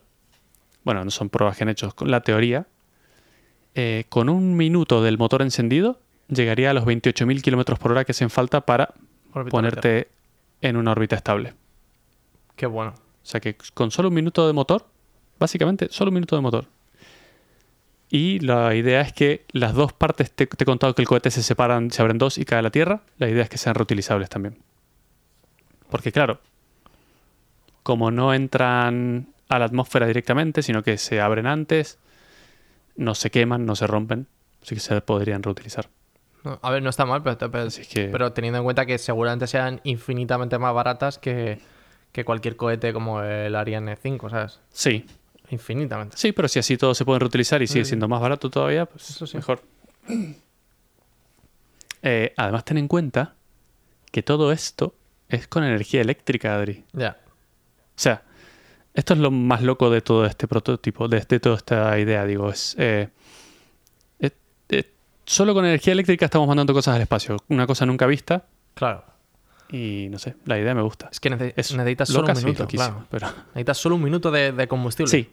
bueno, 0.84 1.04
no 1.04 1.10
son 1.10 1.28
pruebas 1.28 1.56
que 1.56 1.64
han 1.64 1.68
hecho, 1.68 1.94
con 1.94 2.10
la 2.10 2.22
teoría, 2.22 2.66
eh, 3.74 4.04
con 4.08 4.28
un 4.28 4.56
minuto 4.56 5.02
del 5.02 5.18
motor 5.18 5.42
encendido, 5.42 6.00
llegaría 6.28 6.70
a 6.70 6.74
los 6.74 6.84
28.000 6.84 7.42
kilómetros 7.42 7.78
por 7.78 7.92
hora 7.92 8.04
que 8.04 8.12
hacen 8.12 8.30
falta 8.30 8.62
para 8.62 8.94
ponerte 9.50 10.08
en 10.60 10.76
una 10.76 10.92
órbita 10.92 11.16
estable. 11.16 11.54
Qué 12.56 12.66
bueno. 12.66 12.94
O 12.96 13.26
sea 13.26 13.40
que 13.40 13.56
con 13.74 13.90
solo 13.90 14.08
un 14.08 14.14
minuto 14.14 14.46
de 14.46 14.52
motor, 14.52 14.86
básicamente 15.38 15.88
solo 15.90 16.10
un 16.10 16.14
minuto 16.14 16.36
de 16.36 16.42
motor. 16.42 16.64
Y 18.10 18.38
la 18.40 18.74
idea 18.74 19.02
es 19.02 19.12
que 19.12 19.44
las 19.52 19.74
dos 19.74 19.92
partes, 19.92 20.30
te, 20.30 20.46
te 20.46 20.64
he 20.64 20.66
contado 20.66 20.94
que 20.94 21.02
el 21.02 21.08
cohete 21.08 21.30
se 21.30 21.42
separan, 21.42 21.90
se 21.90 22.00
abren 22.00 22.16
dos 22.18 22.38
y 22.38 22.44
cae 22.46 22.60
a 22.60 22.62
la 22.62 22.70
Tierra, 22.70 23.02
la 23.18 23.28
idea 23.28 23.42
es 23.42 23.50
que 23.50 23.58
sean 23.58 23.74
reutilizables 23.74 24.30
también. 24.30 24.56
Porque 25.90 26.10
claro, 26.12 26.40
como 27.82 28.10
no 28.10 28.32
entran 28.34 29.28
a 29.48 29.58
la 29.58 29.64
atmósfera 29.66 30.06
directamente, 30.06 30.62
sino 30.62 30.82
que 30.82 30.96
se 30.98 31.20
abren 31.20 31.46
antes, 31.46 31.98
no 32.96 33.14
se 33.14 33.30
queman, 33.30 33.66
no 33.66 33.76
se 33.76 33.86
rompen, 33.86 34.26
así 34.62 34.74
que 34.74 34.80
se 34.80 35.00
podrían 35.02 35.42
reutilizar. 35.42 35.88
No, 36.44 36.58
a 36.62 36.70
ver, 36.70 36.82
no 36.82 36.90
está 36.90 37.04
mal, 37.04 37.22
pero, 37.22 37.36
pero, 37.50 37.64
Así 37.64 37.84
que- 37.84 38.08
pero 38.08 38.32
teniendo 38.32 38.58
en 38.58 38.64
cuenta 38.64 38.86
que 38.86 38.96
seguramente 38.98 39.46
sean 39.46 39.80
infinitamente 39.84 40.58
más 40.58 40.72
baratas 40.74 41.18
que, 41.18 41.60
que 42.12 42.24
cualquier 42.24 42.56
cohete 42.56 42.92
como 42.92 43.22
el 43.22 43.54
Ariane 43.54 43.96
5, 43.96 44.30
¿sabes? 44.30 44.60
Sí, 44.70 45.04
Infinitamente. 45.50 46.16
sí, 46.16 46.32
pero 46.32 46.48
si 46.48 46.58
así 46.58 46.76
todo 46.76 46.94
se 46.94 47.04
pueden 47.04 47.20
reutilizar 47.20 47.62
y 47.62 47.66
sigue 47.66 47.84
siendo 47.84 48.08
más 48.08 48.20
barato 48.20 48.50
todavía, 48.50 48.86
pues 48.86 49.10
Eso 49.10 49.26
sí. 49.26 49.36
mejor. 49.36 49.62
Eh, 52.00 52.32
además, 52.36 52.64
ten 52.64 52.78
en 52.78 52.86
cuenta 52.86 53.34
que 54.12 54.22
todo 54.22 54.52
esto 54.52 54.94
es 55.28 55.48
con 55.48 55.64
energía 55.64 56.00
eléctrica, 56.00 56.54
Adri. 56.54 56.84
Ya. 56.92 57.18
O 57.26 58.00
sea, 58.00 58.22
esto 58.94 59.14
es 59.14 59.20
lo 59.20 59.32
más 59.32 59.62
loco 59.62 59.90
de 59.90 60.00
todo 60.00 60.24
este 60.24 60.46
prototipo, 60.46 61.08
de, 61.08 61.20
de 61.28 61.40
toda 61.40 61.56
esta 61.56 61.98
idea, 61.98 62.24
digo. 62.24 62.50
Es, 62.50 62.76
eh, 62.78 63.08
eh, 64.20 64.30
eh, 64.68 64.94
solo 65.26 65.54
con 65.54 65.64
energía 65.66 65.92
eléctrica 65.92 66.24
estamos 66.26 66.46
mandando 66.46 66.72
cosas 66.72 66.94
al 66.94 67.02
espacio. 67.02 67.36
Una 67.48 67.66
cosa 67.66 67.84
nunca 67.84 68.06
vista 68.06 68.46
Claro. 68.74 69.04
Y 69.70 70.08
no 70.10 70.18
sé, 70.18 70.36
la 70.46 70.58
idea 70.58 70.74
me 70.74 70.82
gusta. 70.82 71.08
Es 71.12 71.20
que 71.20 71.30
nece- 71.30 71.52
Es 71.56 71.72
necesitas 71.74 72.08
solo 72.08 72.26
un 72.28 72.36
minuto. 72.38 72.62
loquísimo, 72.64 73.04
claro. 73.06 73.06
pero 73.10 73.26
Necesitas 73.48 73.78
solo 73.78 73.94
un 73.96 74.02
minuto 74.02 74.30
de, 74.30 74.52
de 74.52 74.68
combustible. 74.68 75.10
sí, 75.10 75.30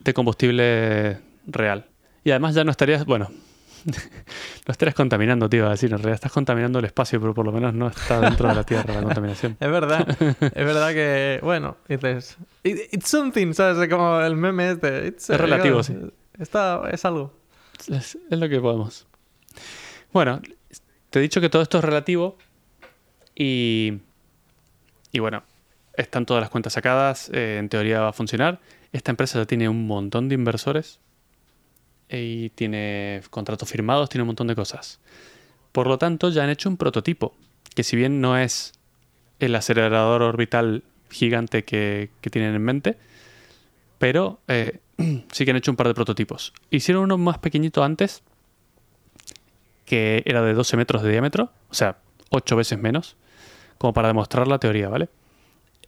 de 0.00 0.14
combustible 0.14 1.20
real. 1.46 1.86
Y 2.24 2.30
además 2.30 2.54
ya 2.54 2.64
no 2.64 2.70
estarías, 2.70 3.04
bueno, 3.04 3.30
no 3.84 4.70
estarías 4.72 4.94
contaminando, 4.94 5.48
tío, 5.48 5.66
a 5.66 5.70
decir, 5.70 5.90
en 5.90 5.98
realidad 5.98 6.14
estás 6.14 6.32
contaminando 6.32 6.78
el 6.78 6.84
espacio, 6.84 7.20
pero 7.20 7.34
por 7.34 7.44
lo 7.46 7.52
menos 7.52 7.74
no 7.74 7.88
está 7.88 8.20
dentro 8.20 8.48
de 8.48 8.54
la 8.54 8.64
Tierra 8.64 8.94
la 8.94 9.02
contaminación. 9.02 9.56
Es 9.60 9.70
verdad, 9.70 10.06
es 10.20 10.54
verdad 10.54 10.92
que, 10.92 11.40
bueno, 11.42 11.76
dices, 11.88 12.36
"It- 12.62 12.92
it's 12.92 13.08
something, 13.08 13.52
¿sabes? 13.54 13.88
Como 13.88 14.20
el 14.20 14.36
meme 14.36 14.72
este. 14.72 15.08
It's, 15.08 15.30
Es 15.30 15.40
relativo, 15.40 15.80
claro, 15.80 16.06
sí. 16.06 16.12
Está, 16.38 16.82
es 16.90 17.04
algo. 17.04 17.32
Es, 17.88 18.16
es 18.30 18.38
lo 18.38 18.48
que 18.48 18.60
podemos. 18.60 19.06
Bueno, 20.12 20.40
te 21.10 21.18
he 21.18 21.22
dicho 21.22 21.40
que 21.40 21.48
todo 21.48 21.62
esto 21.62 21.78
es 21.78 21.84
relativo 21.84 22.38
y, 23.34 23.98
y 25.12 25.18
bueno, 25.18 25.42
están 25.96 26.26
todas 26.26 26.40
las 26.40 26.50
cuentas 26.50 26.72
sacadas, 26.72 27.30
eh, 27.32 27.58
en 27.58 27.68
teoría 27.68 28.00
va 28.00 28.08
a 28.08 28.12
funcionar. 28.12 28.60
Esta 28.92 29.10
empresa 29.10 29.38
ya 29.38 29.46
tiene 29.46 29.68
un 29.68 29.86
montón 29.86 30.28
de 30.28 30.34
inversores 30.34 31.00
y 32.08 32.50
tiene 32.50 33.22
contratos 33.30 33.68
firmados, 33.68 34.08
tiene 34.08 34.22
un 34.22 34.28
montón 34.28 34.46
de 34.46 34.54
cosas. 34.54 35.00
Por 35.72 35.86
lo 35.86 35.98
tanto, 35.98 36.28
ya 36.30 36.44
han 36.44 36.50
hecho 36.50 36.68
un 36.68 36.76
prototipo, 36.76 37.34
que 37.74 37.82
si 37.82 37.96
bien 37.96 38.20
no 38.20 38.36
es 38.36 38.74
el 39.38 39.54
acelerador 39.54 40.22
orbital 40.22 40.84
gigante 41.10 41.64
que, 41.64 42.10
tienen 42.30 42.54
en 42.54 42.62
mente, 42.62 42.98
pero 43.98 44.40
eh, 44.48 44.80
sí 45.32 45.44
que 45.44 45.50
han 45.50 45.56
hecho 45.56 45.70
un 45.70 45.76
par 45.76 45.88
de 45.88 45.94
prototipos. 45.94 46.52
Hicieron 46.70 47.04
uno 47.04 47.18
más 47.18 47.38
pequeñito 47.38 47.82
antes, 47.82 48.22
que 49.86 50.22
era 50.26 50.42
de 50.42 50.54
12 50.54 50.76
metros 50.76 51.02
de 51.02 51.10
diámetro, 51.10 51.50
o 51.70 51.74
sea, 51.74 51.98
8 52.30 52.56
veces 52.56 52.78
menos, 52.78 53.16
como 53.78 53.92
para 53.92 54.08
demostrar 54.08 54.46
la 54.48 54.58
teoría, 54.58 54.88
¿vale? 54.88 55.08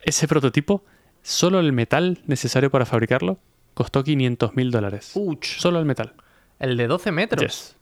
Ese 0.02 0.28
prototipo, 0.28 0.84
solo 1.22 1.60
el 1.60 1.72
metal 1.72 2.20
necesario 2.26 2.70
para 2.70 2.84
fabricarlo, 2.86 3.38
costó 3.74 4.04
500 4.04 4.54
mil 4.56 4.70
dólares. 4.70 5.12
Uch. 5.14 5.58
Solo 5.58 5.78
el 5.78 5.84
metal. 5.84 6.14
El 6.58 6.76
de 6.76 6.86
12 6.86 7.12
metros. 7.12 7.42
Yes. 7.42 7.76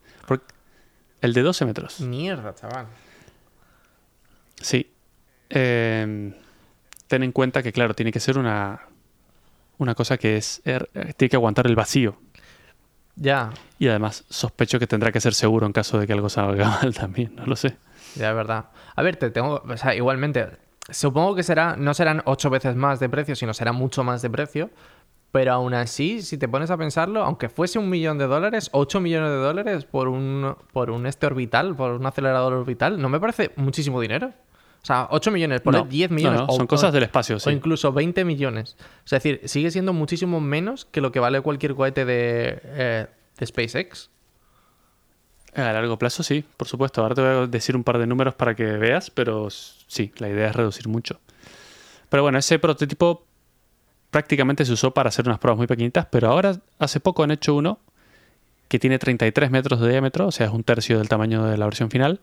El 1.21 1.35
de 1.35 1.43
12 1.43 1.65
metros. 1.67 2.01
Mierda, 2.01 2.55
chaval. 2.55 2.87
Sí. 4.61 4.91
Eh, 5.51 6.33
ten 7.07 7.23
en 7.23 7.33
cuenta 7.33 7.63
que, 7.63 7.73
claro, 7.73 7.95
tiene 7.95 8.13
que 8.13 8.21
ser 8.21 8.39
una, 8.39 8.81
una 9.79 9.95
cosa 9.95 10.17
que 10.19 10.37
es. 10.37 10.63
er- 10.65 10.89
eh, 10.95 11.13
tiene 11.17 11.31
que 11.31 11.37
aguantar 11.37 11.67
el 11.67 11.77
vacío. 11.77 12.19
Ya, 13.15 13.51
Y 13.79 13.89
además, 13.89 14.25
sospecho 14.31 14.79
que 14.79 14.87
tendrá 14.87 15.13
que 15.13 15.21
ser 15.21 15.35
seguro 15.35 15.67
en 15.67 15.73
caso 15.75 15.99
de 15.99 16.07
que 16.07 16.13
algo 16.15 16.31
salga 16.31 16.69
mal 16.83 16.95
también. 16.95 17.35
No 17.37 17.45
lo 17.47 17.57
sé. 17.57 17.77
Ya 18.17 18.31
es 18.31 18.37
verdad. 18.37 18.67
A 18.97 19.03
ver, 19.03 19.17
te 19.17 19.31
tengo, 19.31 19.63
o 19.69 19.77
sea, 19.77 19.95
igualmente, 19.95 20.47
supongo 20.91 21.35
que 21.35 21.43
será, 21.43 21.77
no 21.77 21.95
serán 21.95 22.23
8 22.25 22.51
veces 22.51 22.77
más 22.77 23.01
de 23.01 23.09
precio, 23.09 23.37
sino 23.37 23.55
será 23.55 23.73
mucho 23.73 24.05
más 24.05 24.23
de 24.23 24.31
precio. 24.31 24.71
Pero 25.33 25.53
aún 25.55 25.73
así, 25.73 26.21
si 26.21 26.37
te 26.37 26.47
pones 26.47 26.71
a 26.71 26.77
pensarlo, 26.77 27.25
aunque 27.25 27.49
fuese 27.49 27.79
un 27.79 27.89
millón 27.89 28.19
de 28.19 28.27
dólares, 28.27 28.69
8 28.73 29.01
millones 29.01 29.31
de 29.31 29.37
dólares 29.37 29.87
por 29.87 30.09
un, 30.09 30.55
por 30.75 30.91
un 30.91 31.07
este 31.07 31.25
orbital, 31.25 31.75
por 31.75 31.93
un 31.93 32.05
acelerador 32.05 32.53
orbital, 32.53 33.01
no 33.01 33.09
me 33.09 33.19
parece 33.19 33.51
muchísimo 33.57 33.99
dinero. 33.99 34.27
O 34.83 34.85
sea, 34.85 35.09
8 35.11 35.31
millones, 35.31 35.63
por 35.63 35.73
No, 35.73 35.85
10 35.85 36.11
no, 36.11 36.17
millones. 36.17 36.41
no, 36.43 36.47
son 36.49 36.63
o- 36.65 36.67
cosas 36.67 36.93
del 36.93 37.05
espacio, 37.05 37.39
sí. 37.41 37.49
O 37.49 37.53
incluso 37.53 37.93
20 37.95 38.27
millones. 38.27 38.77
O 38.79 39.09
sea, 39.09 39.17
es 39.19 39.23
decir, 39.23 39.41
sigue 39.49 39.71
siendo 39.71 39.95
muchísimo 39.95 40.39
menos 40.39 40.85
que 40.85 41.01
lo 41.01 41.13
que 41.13 41.21
vale 41.21 41.41
cualquier 41.41 41.75
cohete 41.77 42.05
de, 42.05 42.61
eh, 42.65 43.07
de 43.39 43.47
SpaceX. 43.47 44.11
A 45.55 45.73
largo 45.73 45.99
plazo, 45.99 46.23
sí, 46.23 46.45
por 46.57 46.67
supuesto. 46.67 47.03
Ahora 47.03 47.15
te 47.15 47.21
voy 47.21 47.31
a 47.31 47.47
decir 47.47 47.77
un 47.77 47.85
par 47.85 47.99
de 47.99 48.07
números 48.07 48.35
para 48.35 48.55
que 48.55 48.65
veas, 48.65 49.11
pero 49.11 49.51
sí, 49.51 50.13
la 50.17 50.29
idea 50.29 50.49
es 50.49 50.57
reducir 50.57 50.89
mucho. 50.89 51.21
Pero 52.09 52.23
bueno, 52.23 52.39
ese 52.39 52.59
prototipo 52.59 53.27
prácticamente 54.11 54.65
se 54.65 54.73
usó 54.73 54.93
para 54.93 55.09
hacer 55.09 55.27
unas 55.27 55.39
pruebas 55.39 55.59
muy 55.59 55.67
pequeñitas, 55.67 56.07
pero 56.11 56.29
ahora 56.29 56.57
hace 56.79 57.01
poco 57.01 57.23
han 57.23 57.31
hecho 57.31 57.55
uno 57.55 57.79
que 58.69 58.79
tiene 58.79 58.99
33 58.99 59.51
metros 59.51 59.81
de 59.81 59.91
diámetro, 59.91 60.27
o 60.27 60.31
sea, 60.31 60.47
es 60.47 60.53
un 60.53 60.65
tercio 60.65 60.99
del 60.99 61.09
tamaño 61.09 61.45
de 61.45 61.59
la 61.59 61.67
versión 61.67 61.91
final. 61.91 62.21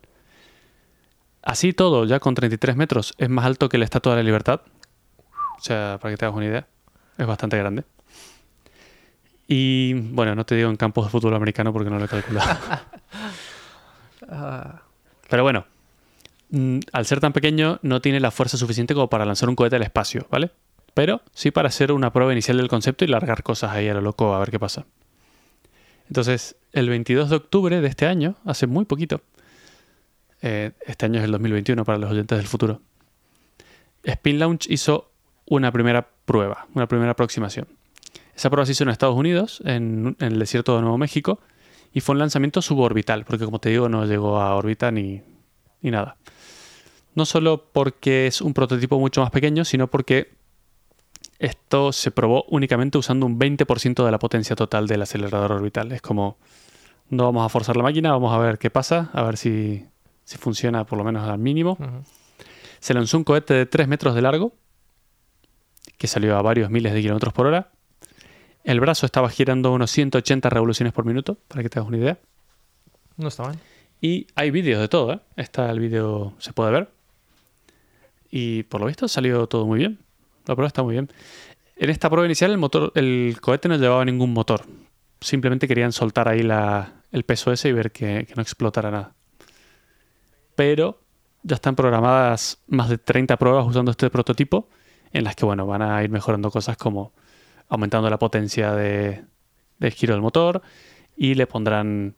Así 1.43 1.73
todo, 1.73 2.05
ya 2.05 2.19
con 2.19 2.33
33 2.33 2.75
metros, 2.75 3.13
es 3.19 3.29
más 3.29 3.45
alto 3.45 3.69
que 3.69 3.77
la 3.77 3.85
Estatua 3.85 4.13
de 4.13 4.23
la 4.23 4.23
Libertad. 4.23 4.61
O 5.57 5.61
sea, 5.61 5.99
para 6.01 6.13
que 6.13 6.17
te 6.17 6.25
hagas 6.25 6.35
una 6.35 6.45
idea, 6.45 6.67
es 7.17 7.27
bastante 7.27 7.57
grande. 7.57 7.83
Y 9.47 9.93
bueno, 9.93 10.35
no 10.35 10.45
te 10.45 10.55
digo 10.55 10.69
en 10.69 10.77
campos 10.77 11.05
de 11.05 11.11
fútbol 11.11 11.35
americano 11.35 11.73
porque 11.73 11.89
no 11.89 11.99
lo 11.99 12.05
he 12.05 12.07
calculado. 12.07 12.57
Pero 15.29 15.43
bueno, 15.43 15.65
mm, 16.49 16.79
al 16.91 17.05
ser 17.05 17.19
tan 17.19 17.33
pequeño 17.33 17.79
no 17.81 18.01
tiene 18.01 18.19
la 18.19 18.31
fuerza 18.31 18.57
suficiente 18.57 18.93
como 18.93 19.09
para 19.09 19.25
lanzar 19.25 19.49
un 19.49 19.55
cohete 19.55 19.75
al 19.75 19.83
espacio, 19.83 20.27
¿vale? 20.29 20.51
Pero 20.93 21.21
sí 21.33 21.51
para 21.51 21.69
hacer 21.69 21.91
una 21.91 22.11
prueba 22.11 22.31
inicial 22.31 22.57
del 22.57 22.67
concepto 22.67 23.05
y 23.05 23.07
largar 23.07 23.43
cosas 23.43 23.71
ahí 23.71 23.87
a 23.87 23.93
lo 23.93 24.01
loco 24.01 24.33
a 24.33 24.39
ver 24.39 24.51
qué 24.51 24.59
pasa. 24.59 24.85
Entonces, 26.07 26.55
el 26.73 26.89
22 26.89 27.29
de 27.29 27.35
octubre 27.35 27.81
de 27.81 27.87
este 27.87 28.07
año, 28.07 28.35
hace 28.45 28.65
muy 28.65 28.85
poquito, 28.85 29.21
eh, 30.41 30.71
este 30.85 31.05
año 31.05 31.19
es 31.19 31.25
el 31.25 31.31
2021 31.31 31.85
para 31.85 31.99
los 31.99 32.11
oyentes 32.11 32.37
del 32.37 32.47
futuro, 32.47 32.81
Spin 34.03 34.39
Launch 34.39 34.67
hizo 34.69 35.11
una 35.45 35.71
primera 35.71 36.09
prueba, 36.25 36.67
una 36.73 36.87
primera 36.87 37.11
aproximación. 37.11 37.67
Esa 38.35 38.49
prueba 38.49 38.65
se 38.65 38.71
hizo 38.71 38.83
en 38.83 38.89
Estados 38.89 39.15
Unidos, 39.15 39.61
en 39.65 40.15
el 40.19 40.39
desierto 40.39 40.75
de 40.75 40.81
Nuevo 40.81 40.97
México, 40.97 41.41
y 41.93 42.02
fue 42.02 42.13
un 42.13 42.19
lanzamiento 42.19 42.62
suborbital, 42.62 43.25
porque 43.25 43.45
como 43.45 43.60
te 43.60 43.69
digo, 43.69 43.89
no 43.89 44.06
llegó 44.06 44.39
a 44.39 44.56
órbita 44.56 44.91
ni, 44.91 45.21
ni 45.82 45.91
nada. 45.91 46.17
No 47.15 47.25
solo 47.25 47.65
porque 47.71 48.28
es 48.28 48.41
un 48.41 48.54
prototipo 48.54 48.99
mucho 48.99 49.21
más 49.21 49.32
pequeño, 49.32 49.65
sino 49.65 49.88
porque 49.88 50.32
esto 51.39 51.91
se 51.91 52.12
probó 52.12 52.45
únicamente 52.49 52.97
usando 52.97 53.25
un 53.25 53.39
20% 53.39 54.06
de 54.06 54.12
la 54.12 54.19
potencia 54.19 54.56
total 54.56 54.88
del 54.88 55.02
acelerador 55.02 55.54
orbital. 55.54 55.91
Es 55.91 56.02
como, 56.02 56.38
no 57.10 57.23
vamos 57.25 57.45
a 57.45 57.49
forzar 57.49 57.78
la 57.78 57.84
máquina, 57.84 58.12
vamos 58.12 58.34
a 58.34 58.38
ver 58.38 58.58
qué 58.60 58.69
pasa, 58.69 59.10
a 59.13 59.23
ver 59.23 59.38
si, 59.38 59.86
si 60.25 60.38
funciona 60.38 60.86
por 60.86 60.97
lo 60.97 61.04
menos 61.04 61.28
al 61.28 61.39
mínimo. 61.39 61.78
Se 62.80 62.93
lanzó 62.93 63.17
un 63.17 63.23
cohete 63.23 63.54
de 63.54 63.65
3 63.65 63.88
metros 63.88 64.15
de 64.15 64.21
largo, 64.21 64.54
que 65.97 66.08
salió 66.08 66.38
a 66.38 66.41
varios 66.41 66.69
miles 66.69 66.93
de 66.93 67.02
kilómetros 67.02 67.34
por 67.34 67.47
hora. 67.47 67.71
El 68.63 68.79
brazo 68.79 69.05
estaba 69.05 69.29
girando 69.29 69.71
unos 69.71 69.89
180 69.91 70.49
revoluciones 70.49 70.93
por 70.93 71.05
minuto, 71.05 71.37
para 71.47 71.63
que 71.63 71.69
te 71.69 71.79
hagas 71.79 71.87
una 71.87 71.97
idea. 71.97 72.17
No 73.17 73.27
está 73.29 73.43
mal. 73.43 73.57
Y 74.01 74.27
hay 74.35 74.51
vídeos 74.51 74.79
de 74.81 74.87
todo, 74.87 75.13
¿eh? 75.13 75.19
Está 75.35 75.69
el 75.71 75.79
vídeo, 75.79 76.33
se 76.39 76.53
puede 76.53 76.71
ver. 76.71 76.89
Y 78.31 78.63
por 78.63 78.81
lo 78.81 78.87
visto 78.87 79.07
salió 79.07 79.47
todo 79.47 79.65
muy 79.65 79.79
bien. 79.79 79.99
La 80.45 80.55
prueba 80.55 80.67
está 80.67 80.83
muy 80.83 80.93
bien. 80.93 81.09
En 81.77 81.89
esta 81.89 82.09
prueba 82.09 82.25
inicial 82.25 82.51
el 82.51 82.57
motor, 82.57 82.91
el 82.95 83.37
cohete 83.41 83.67
no 83.69 83.77
llevaba 83.77 84.05
ningún 84.05 84.33
motor. 84.33 84.65
Simplemente 85.21 85.67
querían 85.67 85.91
soltar 85.91 86.27
ahí 86.27 86.43
la- 86.43 86.93
el 87.11 87.23
peso 87.23 87.51
ese 87.51 87.69
y 87.69 87.73
ver 87.73 87.91
que, 87.91 88.25
que 88.27 88.35
no 88.35 88.41
explotara 88.41 88.91
nada. 88.91 89.13
Pero 90.55 90.99
ya 91.43 91.55
están 91.55 91.75
programadas 91.75 92.59
más 92.67 92.89
de 92.89 92.97
30 92.97 93.37
pruebas 93.37 93.65
usando 93.65 93.91
este 93.91 94.09
prototipo, 94.09 94.67
en 95.11 95.23
las 95.23 95.35
que 95.35 95.45
bueno, 95.45 95.65
van 95.65 95.81
a 95.81 96.03
ir 96.03 96.09
mejorando 96.09 96.51
cosas 96.51 96.77
como 96.77 97.13
aumentando 97.69 98.10
la 98.10 98.19
potencia 98.19 98.73
de, 98.73 99.23
de 99.79 99.91
giro 99.91 100.13
del 100.13 100.21
motor 100.21 100.62
y 101.15 101.36
le 101.36 101.47
pondrán 101.47 102.15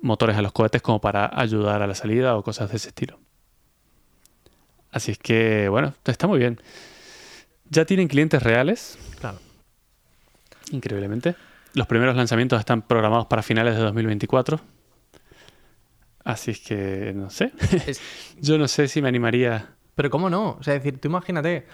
motores 0.00 0.36
a 0.36 0.42
los 0.42 0.52
cohetes 0.52 0.82
como 0.82 1.00
para 1.00 1.30
ayudar 1.38 1.82
a 1.82 1.86
la 1.86 1.94
salida 1.94 2.36
o 2.36 2.42
cosas 2.42 2.70
de 2.70 2.76
ese 2.76 2.88
estilo. 2.88 3.18
Así 4.90 5.12
es 5.12 5.18
que, 5.18 5.68
bueno, 5.68 5.94
está 6.04 6.26
muy 6.26 6.38
bien. 6.38 6.60
Ya 7.70 7.84
tienen 7.86 8.08
clientes 8.08 8.42
reales, 8.42 8.98
Claro. 9.20 9.38
increíblemente. 10.70 11.34
Los 11.74 11.86
primeros 11.86 12.14
lanzamientos 12.16 12.58
están 12.60 12.82
programados 12.82 13.26
para 13.26 13.42
finales 13.42 13.74
de 13.76 13.80
2024. 13.82 14.60
Así 16.24 16.50
es 16.52 16.60
que, 16.60 17.12
no 17.16 17.30
sé. 17.30 17.52
Es- 17.86 18.00
Yo 18.40 18.58
no 18.58 18.68
sé 18.68 18.88
si 18.88 19.00
me 19.02 19.08
animaría. 19.08 19.70
Pero 19.94 20.10
¿cómo 20.10 20.28
no? 20.30 20.56
O 20.60 20.62
sea, 20.62 20.74
es 20.74 20.82
decir, 20.82 21.00
tú 21.00 21.08
imagínate, 21.08 21.66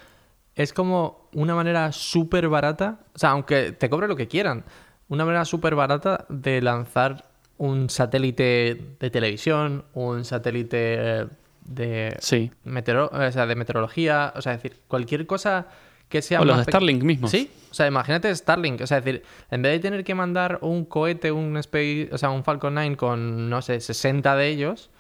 es 0.59 0.73
como 0.73 1.29
una 1.33 1.55
manera 1.55 1.93
súper 1.93 2.49
barata, 2.49 3.01
o 3.15 3.19
sea, 3.19 3.31
aunque 3.31 3.73
te 3.73 3.89
cobre 3.89 4.09
lo 4.09 4.17
que 4.17 4.29
quieran, 4.29 4.65
una 5.09 5.25
manera 5.25 5.45
súper 5.45 5.75
barata 5.75 6.27
de 6.29 6.61
lanzar 6.61 7.25
un 7.57 7.89
satélite 7.91 8.97
de 9.01 9.11
televisión, 9.11 9.85
un 9.95 10.25
satélite 10.25 10.77
eh, 11.23 11.27
de, 11.65 12.17
Sí. 12.21 12.51
meteoro- 12.65 13.11
o 13.13 13.33
sea, 13.33 13.47
de 13.47 13.55
meteorología, 13.57 14.33
o 14.37 14.43
sea, 14.43 14.55
es 14.55 14.63
decir, 14.63 14.81
cualquier 14.89 15.27
cosa 15.27 15.67
que 16.09 16.23
sea 16.23 16.41
O 16.41 16.45
los 16.45 16.57
más 16.57 16.67
Starlink 16.67 17.03
mismos. 17.03 17.31
Sí, 17.31 17.51
o 17.71 17.75
sea, 17.75 17.87
imagínate 17.87 18.35
Starlink, 18.35 18.81
o 18.81 18.87
sea, 18.87 18.99
es 18.99 19.05
decir, 19.05 19.23
en 19.51 19.61
vez 19.63 19.73
de 19.73 19.79
tener 19.79 20.05
que 20.05 20.15
mandar 20.15 20.59
un 20.63 20.85
cohete, 20.87 21.31
un 21.33 21.57
Space, 21.59 22.09
o 22.13 22.19
sea, 22.19 22.31
un 22.31 22.45
Falcon 22.45 22.75
9 22.75 22.97
con, 22.97 23.51
no 23.51 23.61
sé, 23.61 23.81
60 23.81 24.35
de 24.37 24.49
ellos, 24.49 24.91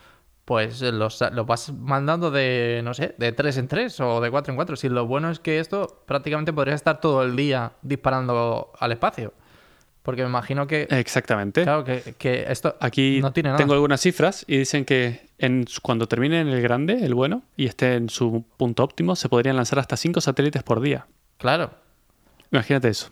pues 0.48 0.80
los, 0.80 1.20
los 1.32 1.46
vas 1.46 1.74
mandando 1.74 2.30
de, 2.30 2.80
no 2.82 2.94
sé, 2.94 3.14
de 3.18 3.32
3 3.32 3.58
en 3.58 3.68
3 3.68 4.00
o 4.00 4.22
de 4.22 4.30
4 4.30 4.52
en 4.52 4.56
4. 4.56 4.76
Si 4.76 4.88
lo 4.88 5.06
bueno 5.06 5.30
es 5.30 5.40
que 5.40 5.58
esto 5.58 6.02
prácticamente 6.06 6.54
podría 6.54 6.74
estar 6.74 7.02
todo 7.02 7.22
el 7.22 7.36
día 7.36 7.72
disparando 7.82 8.72
al 8.78 8.92
espacio. 8.92 9.34
Porque 10.02 10.22
me 10.22 10.28
imagino 10.30 10.66
que, 10.66 10.88
Exactamente. 10.88 11.64
claro, 11.64 11.84
que, 11.84 12.14
que 12.16 12.46
esto 12.48 12.74
Aquí 12.80 13.20
no 13.20 13.30
tiene 13.30 13.50
nada. 13.50 13.58
tengo 13.58 13.74
algunas 13.74 14.00
cifras 14.00 14.46
y 14.48 14.56
dicen 14.56 14.86
que 14.86 15.28
en, 15.36 15.66
cuando 15.82 16.08
termine 16.08 16.40
en 16.40 16.48
el 16.48 16.62
grande, 16.62 17.04
el 17.04 17.14
bueno, 17.14 17.42
y 17.54 17.66
esté 17.66 17.96
en 17.96 18.08
su 18.08 18.46
punto 18.56 18.84
óptimo, 18.84 19.16
se 19.16 19.28
podrían 19.28 19.56
lanzar 19.56 19.78
hasta 19.80 19.98
5 19.98 20.22
satélites 20.22 20.62
por 20.62 20.80
día. 20.80 21.06
Claro. 21.36 21.72
Imagínate 22.50 22.88
eso. 22.88 23.10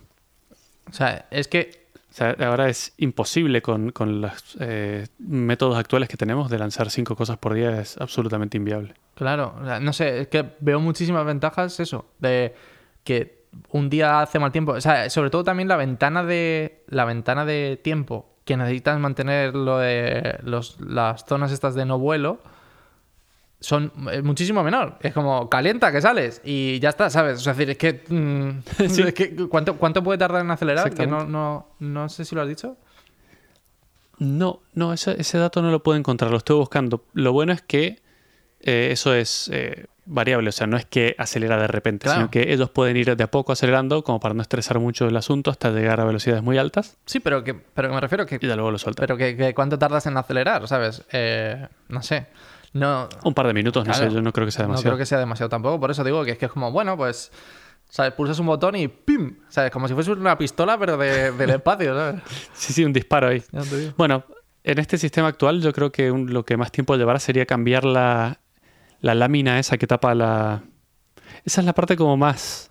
O 0.88 0.94
sea, 0.94 1.26
es 1.30 1.48
que 1.48 1.85
Ahora 2.20 2.68
es 2.68 2.94
imposible 2.96 3.62
con, 3.62 3.90
con 3.92 4.20
los 4.20 4.56
eh, 4.60 5.06
métodos 5.18 5.76
actuales 5.76 6.08
que 6.08 6.16
tenemos 6.16 6.50
de 6.50 6.58
lanzar 6.58 6.90
5 6.90 7.14
cosas 7.14 7.36
por 7.38 7.54
día, 7.54 7.80
es 7.80 7.98
absolutamente 7.98 8.56
inviable. 8.56 8.94
Claro, 9.14 9.54
no 9.80 9.92
sé, 9.92 10.20
es 10.20 10.28
que 10.28 10.56
veo 10.60 10.80
muchísimas 10.80 11.24
ventajas 11.24 11.78
eso, 11.80 12.06
de 12.18 12.54
que 13.04 13.46
un 13.70 13.88
día 13.88 14.20
hace 14.20 14.38
mal 14.38 14.52
tiempo, 14.52 14.72
o 14.72 14.80
sea, 14.80 15.08
sobre 15.10 15.30
todo 15.30 15.44
también 15.44 15.68
la 15.68 15.76
ventana 15.76 16.22
de 16.24 16.84
la 16.88 17.04
ventana 17.04 17.44
de 17.44 17.78
tiempo 17.82 18.36
que 18.44 18.56
necesitas 18.56 18.98
mantener 18.98 19.54
lo 19.54 19.78
de 19.78 20.38
las 20.42 21.24
zonas 21.26 21.52
estas 21.52 21.74
de 21.74 21.84
no 21.84 21.98
vuelo 21.98 22.40
son 23.60 23.90
es 24.12 24.22
muchísimo 24.22 24.62
menor. 24.62 24.96
Es 25.00 25.12
como 25.12 25.48
calienta 25.48 25.90
que 25.92 26.00
sales 26.00 26.40
y 26.44 26.78
ya 26.80 26.90
está, 26.90 27.08
¿sabes? 27.10 27.38
O 27.38 27.40
sea, 27.40 27.52
es 27.52 27.58
decir, 27.58 27.70
es 27.70 27.78
que, 27.78 28.04
mm, 28.08 28.62
Sí. 28.88 29.02
es 29.02 29.14
que 29.14 29.34
¿cuánto, 29.48 29.76
¿cuánto 29.76 30.02
puede 30.02 30.18
tardar 30.18 30.42
en 30.42 30.50
acelerar? 30.50 30.92
Que 30.94 31.06
no, 31.06 31.24
no, 31.26 31.68
no 31.78 32.08
sé 32.08 32.24
si 32.24 32.34
lo 32.34 32.42
has 32.42 32.48
dicho. 32.48 32.76
No, 34.18 34.60
no, 34.74 34.92
ese, 34.92 35.20
ese 35.20 35.36
dato 35.38 35.60
no 35.60 35.70
lo 35.70 35.82
puedo 35.82 35.98
encontrar, 35.98 36.30
lo 36.30 36.38
estoy 36.38 36.56
buscando. 36.56 37.04
Lo 37.12 37.32
bueno 37.32 37.52
es 37.52 37.60
que 37.60 38.00
eh, 38.60 38.88
eso 38.90 39.12
es 39.14 39.50
eh, 39.52 39.84
variable, 40.06 40.48
o 40.48 40.52
sea, 40.52 40.66
no 40.66 40.78
es 40.78 40.86
que 40.86 41.14
acelera 41.18 41.58
de 41.60 41.66
repente, 41.66 42.04
Claro. 42.04 42.20
sino 42.20 42.30
que 42.30 42.50
ellos 42.52 42.70
pueden 42.70 42.96
ir 42.96 43.14
de 43.14 43.24
a 43.24 43.30
poco 43.30 43.52
acelerando 43.52 44.02
como 44.04 44.18
para 44.18 44.32
no 44.34 44.40
estresar 44.40 44.78
mucho 44.78 45.06
el 45.06 45.16
asunto 45.18 45.50
hasta 45.50 45.70
llegar 45.70 46.00
a 46.00 46.04
velocidades 46.04 46.42
muy 46.42 46.56
altas 46.56 46.96
Sí, 47.04 47.20
pero 47.20 47.44
que 47.44 47.52
pero 47.54 47.92
me 47.92 48.00
refiero 48.00 48.24
que 48.24 48.38
y 48.40 48.46
ya 48.46 48.54
luego 48.56 48.70
lo 48.70 48.78
sueltan. 48.78 49.02
pero 49.06 49.18
que, 49.18 49.36
que 49.36 49.52
cuánto 49.54 49.78
tardas 49.78 50.06
en 50.06 50.16
acelerar, 50.16 50.66
¿sabes? 50.66 51.02
Eh, 51.12 51.66
no 51.88 52.02
sé. 52.02 52.26
No, 52.78 53.08
Un 53.24 53.34
par 53.34 53.46
de 53.46 53.54
minutos, 53.54 53.86
no 53.86 53.92
Claro. 53.92 54.08
sé, 54.10 54.14
yo 54.14 54.20
no 54.22 54.32
creo 54.32 54.46
que 54.46 54.52
sea 54.52 54.64
No 54.64 54.68
demasiado. 54.72 54.90
creo 54.92 54.98
que 54.98 55.06
sea 55.06 55.18
demasiado 55.18 55.48
tampoco, 55.48 55.80
por 55.80 55.90
eso 55.90 56.04
digo 56.04 56.24
que 56.24 56.32
es 56.32 56.38
que 56.38 56.46
es 56.46 56.52
como, 56.52 56.70
bueno, 56.72 56.96
pues, 56.96 57.30
¿sabes? 57.88 58.12
Pulsas 58.12 58.38
un 58.38 58.46
botón 58.46 58.76
y 58.76 58.88
¡pim! 58.88 59.38
¿Sabes? 59.48 59.70
Como 59.70 59.88
si 59.88 59.94
fuese 59.94 60.12
una 60.12 60.36
pistola, 60.36 60.76
pero 60.78 60.96
de- 60.96 61.32
del 61.32 61.50
espacio, 61.50 61.94
¿sabes? 61.94 62.22
Sí, 62.54 62.72
sí, 62.72 62.84
un 62.84 62.92
disparo 62.92 63.28
ahí. 63.28 63.42
Bueno, 63.96 64.24
en 64.64 64.78
este 64.78 64.98
sistema 64.98 65.28
actual 65.28 65.60
yo 65.62 65.72
creo 65.72 65.90
que 65.92 66.10
un- 66.10 66.32
lo 66.32 66.44
que 66.44 66.56
más 66.56 66.70
tiempo 66.72 66.96
llevará 66.96 67.18
sería 67.20 67.46
cambiar 67.46 67.84
la, 67.84 68.40
la 69.00 69.14
lámina 69.14 69.58
esa 69.58 69.78
que 69.78 69.86
tapa 69.86 70.14
la... 70.14 70.62
Esa 71.44 71.60
es 71.60 71.64
la 71.66 71.72
parte 71.74 71.96
como 71.96 72.16
más 72.16 72.70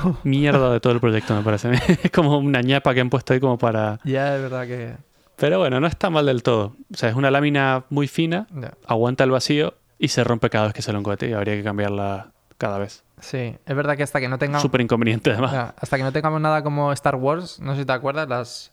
¿Cómo? 0.00 0.18
mierda 0.24 0.72
de 0.72 0.80
todo 0.80 0.92
el 0.92 1.00
proyecto, 1.00 1.34
me 1.34 1.42
parece. 1.42 1.70
es 2.04 2.10
como 2.10 2.38
una 2.38 2.60
ñapa 2.62 2.94
que 2.94 3.00
han 3.00 3.10
puesto 3.10 3.32
ahí 3.34 3.40
como 3.40 3.58
para... 3.58 3.98
Ya 4.04 4.36
es 4.36 4.42
verdad 4.42 4.66
que... 4.66 4.96
Pero 5.36 5.58
bueno, 5.58 5.80
no 5.80 5.86
está 5.86 6.10
mal 6.10 6.26
del 6.26 6.42
todo. 6.42 6.76
O 6.92 6.96
sea, 6.96 7.08
es 7.08 7.14
una 7.16 7.30
lámina 7.30 7.84
muy 7.90 8.06
fina, 8.08 8.46
aguanta 8.86 9.24
el 9.24 9.30
vacío 9.30 9.74
y 9.98 10.08
se 10.08 10.22
rompe 10.24 10.50
cada 10.50 10.66
vez 10.66 10.74
que 10.74 10.82
sale 10.82 10.98
un 10.98 11.04
cohete 11.04 11.28
y 11.28 11.32
habría 11.32 11.54
que 11.54 11.62
cambiarla 11.64 12.32
cada 12.58 12.78
vez. 12.78 13.02
Sí, 13.20 13.56
es 13.66 13.76
verdad 13.76 13.96
que 13.96 14.02
hasta 14.02 14.20
que 14.20 14.28
no 14.28 14.38
tengamos... 14.38 14.62
Súper 14.62 14.80
inconveniente 14.80 15.30
además. 15.30 15.74
hasta 15.76 15.96
que 15.96 16.02
no 16.02 16.12
tengamos 16.12 16.40
nada 16.40 16.62
como 16.62 16.92
Star 16.92 17.16
Wars, 17.16 17.60
no 17.60 17.74
sé 17.74 17.80
si 17.80 17.86
te 17.86 17.92
acuerdas, 17.92 18.28
las... 18.28 18.72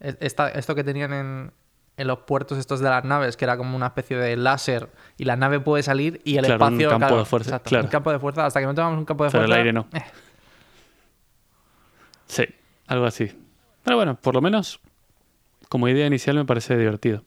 esta- 0.00 0.48
esto 0.50 0.74
que 0.74 0.82
tenían 0.84 1.12
en, 1.12 1.52
en 1.96 2.06
los 2.06 2.20
puertos 2.20 2.58
estos 2.58 2.80
de 2.80 2.88
las 2.88 3.04
naves, 3.04 3.36
que 3.36 3.44
era 3.44 3.56
como 3.56 3.76
una 3.76 3.86
especie 3.86 4.16
de 4.16 4.36
láser 4.36 4.88
y 5.16 5.24
la 5.24 5.36
nave 5.36 5.60
puede 5.60 5.82
salir 5.82 6.20
y 6.24 6.36
el 6.38 6.46
Claro, 6.46 6.64
un 6.66 6.72
espacio... 6.74 6.90
campo 6.90 7.06
claro, 7.06 7.18
de 7.18 7.24
fuerza, 7.26 7.50
exacto, 7.50 7.68
claro. 7.70 7.84
Un 7.84 7.90
campo 7.90 8.12
de 8.12 8.18
fuerza, 8.18 8.46
hasta 8.46 8.60
que 8.60 8.66
no 8.66 8.74
tengamos 8.74 8.98
un 8.98 9.04
campo 9.04 9.24
de 9.24 9.30
Pero 9.30 9.42
el 9.44 9.48
fuerza... 9.48 9.58
aire 9.60 9.72
no. 9.72 9.86
eh, 9.92 10.02
Sí, 12.26 12.44
algo 12.86 13.04
así. 13.06 13.30
Pero 13.84 13.96
bueno, 13.96 14.16
por 14.16 14.34
lo 14.34 14.40
menos 14.40 14.80
como 15.68 15.88
idea 15.88 16.06
inicial 16.06 16.36
me 16.36 16.44
parece 16.44 16.76
divertido. 16.76 17.22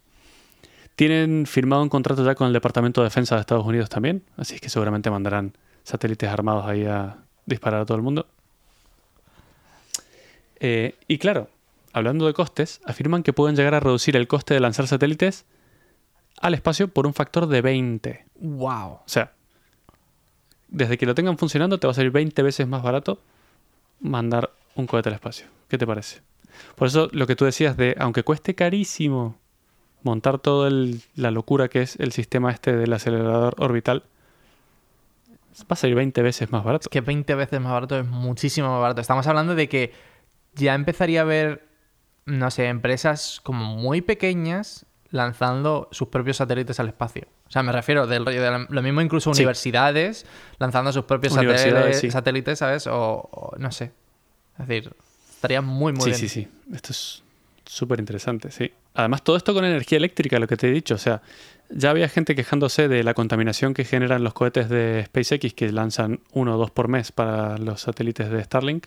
Tienen 0.96 1.46
firmado 1.46 1.82
un 1.82 1.90
contrato 1.90 2.24
ya 2.26 2.36
con 2.36 2.48
el 2.48 2.54
Departamento 2.54 3.02
de 3.02 3.06
Defensa 3.06 3.36
de 3.36 3.42
Estados 3.42 3.66
Unidos 3.66 3.90
también, 3.90 4.24
así 4.38 4.60
que 4.60 4.70
seguramente 4.70 5.10
mandarán 5.10 5.54
satélites 5.84 6.30
armados 6.30 6.66
ahí 6.66 6.86
a 6.86 7.18
disparar 7.46 7.82
a 7.82 7.86
todo 7.86 7.98
el 7.98 8.04
mundo. 8.04 8.28
Eh, 10.60 10.96
y 11.08 11.18
claro, 11.18 11.50
hablando 11.94 12.28
de 12.28 12.34
costes, 12.34 12.82
afirman 12.86 13.24
que 13.24 13.34
pueden 13.34 13.56
llegar 13.56 13.74
a 13.74 13.80
reducir 13.80 14.16
el 14.16 14.28
coste 14.28 14.54
de 14.54 14.60
lanzar 14.60 14.88
satélites 14.88 15.46
al 16.40 16.54
espacio 16.54 16.88
por 16.88 17.08
un 17.08 17.14
factor 17.14 17.48
de 17.48 17.62
20. 17.62 18.26
¡Wow! 18.36 18.92
O 18.94 19.04
sea, 19.06 19.34
desde 20.68 20.98
que 20.98 21.06
lo 21.06 21.16
tengan 21.16 21.38
funcionando 21.38 21.80
te 21.80 21.88
va 21.88 21.92
a 21.92 21.94
salir 21.96 22.12
20 22.12 22.42
veces 22.44 22.68
más 22.68 22.84
barato 22.84 23.20
mandar 24.00 24.52
un 24.76 24.88
cohete 24.88 25.10
al 25.10 25.16
espacio. 25.16 25.48
¿Qué 25.68 25.78
te 25.78 25.86
parece? 25.86 26.22
Por 26.76 26.88
eso 26.88 27.10
lo 27.12 27.28
que 27.28 27.36
tú 27.36 27.46
decías 27.46 27.78
de, 27.78 27.96
aunque 28.00 28.24
cueste 28.24 28.56
carísimo 28.56 29.38
montar 30.04 30.40
toda 30.40 30.70
la 31.16 31.32
locura 31.32 31.68
que 31.68 31.82
es 31.82 31.96
el 31.98 32.12
sistema 32.12 32.52
este 32.52 32.76
del 32.76 32.92
acelerador 32.94 33.56
orbital, 33.60 34.04
va 35.62 35.68
a 35.70 35.76
salir 35.76 35.96
20 35.96 36.22
veces 36.22 36.52
más 36.52 36.64
barato. 36.64 36.84
Es 36.86 36.90
que 36.90 37.02
20 37.02 37.36
veces 37.36 37.60
más 37.60 37.72
barato 37.72 38.00
es 38.00 38.06
muchísimo 38.06 38.70
más 38.70 38.82
barato. 38.82 39.02
Estamos 39.02 39.28
hablando 39.28 39.56
de 39.56 39.70
que 39.70 39.94
ya 40.54 40.74
empezaría 40.74 41.22
a 41.22 41.24
haber, 41.24 41.68
no 42.26 42.50
sé, 42.52 42.68
empresas 42.68 43.40
como 43.44 43.76
muy 43.76 44.02
pequeñas 44.02 44.86
lanzando 45.10 45.90
sus 45.92 46.08
propios 46.08 46.38
satélites 46.38 46.80
al 46.80 46.88
espacio. 46.88 47.28
O 47.48 47.52
sea, 47.52 47.64
me 47.64 47.74
refiero 47.74 48.08
del 48.08 48.26
rollo 48.26 48.42
de 48.42 48.66
lo 48.70 48.82
mismo 48.82 49.02
incluso 49.02 49.30
universidades 49.30 50.26
lanzando 50.58 50.94
sus 50.94 51.04
propios 51.04 51.34
satélites, 51.34 52.14
satélites, 52.14 52.60
¿sabes? 52.60 52.88
O, 52.88 53.54
no 53.58 53.72
sé. 53.72 53.92
Es 54.58 54.68
decir, 54.68 54.96
estaría 55.42 55.62
muy, 55.64 55.92
muy 55.92 56.06
bien. 56.06 56.18
Sí, 56.18 56.30
sí, 56.30 56.44
sí. 56.44 56.48
Esto 56.72 56.92
es 56.92 57.24
súper 57.66 58.00
interesante, 58.00 58.52
sí. 58.52 58.72
Además, 58.94 59.24
todo 59.24 59.38
esto 59.38 59.56
con 59.56 59.66
energía 59.66 59.98
eléctrica, 59.98 60.38
lo 60.38 60.46
que 60.46 60.56
te 60.56 60.68
he 60.68 60.72
dicho. 60.72 60.94
O 60.94 61.00
sea, 61.00 61.24
ya 61.72 61.90
había 61.90 62.08
gente 62.10 62.36
quejándose 62.36 62.88
de 62.88 63.04
la 63.04 63.16
contaminación 63.16 63.74
que 63.74 63.84
generan 63.84 64.24
los 64.24 64.36
cohetes 64.36 64.70
de 64.70 65.04
SpaceX 65.08 65.56
que 65.56 65.72
lanzan 65.72 66.20
uno 66.32 66.54
o 66.54 66.58
dos 66.60 66.70
por 66.70 66.90
mes 66.90 67.12
para 67.12 67.58
los 67.58 67.82
satélites 67.82 68.30
de 68.30 68.44
Starlink, 68.44 68.86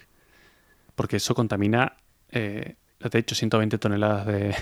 porque 0.95 1.17
eso 1.17 1.35
contamina, 1.35 1.97
eh, 2.31 2.77
te 3.01 3.19
he 3.19 3.23
dicho, 3.23 3.35
120 3.35 3.77
toneladas 3.79 4.27
de, 4.27 4.55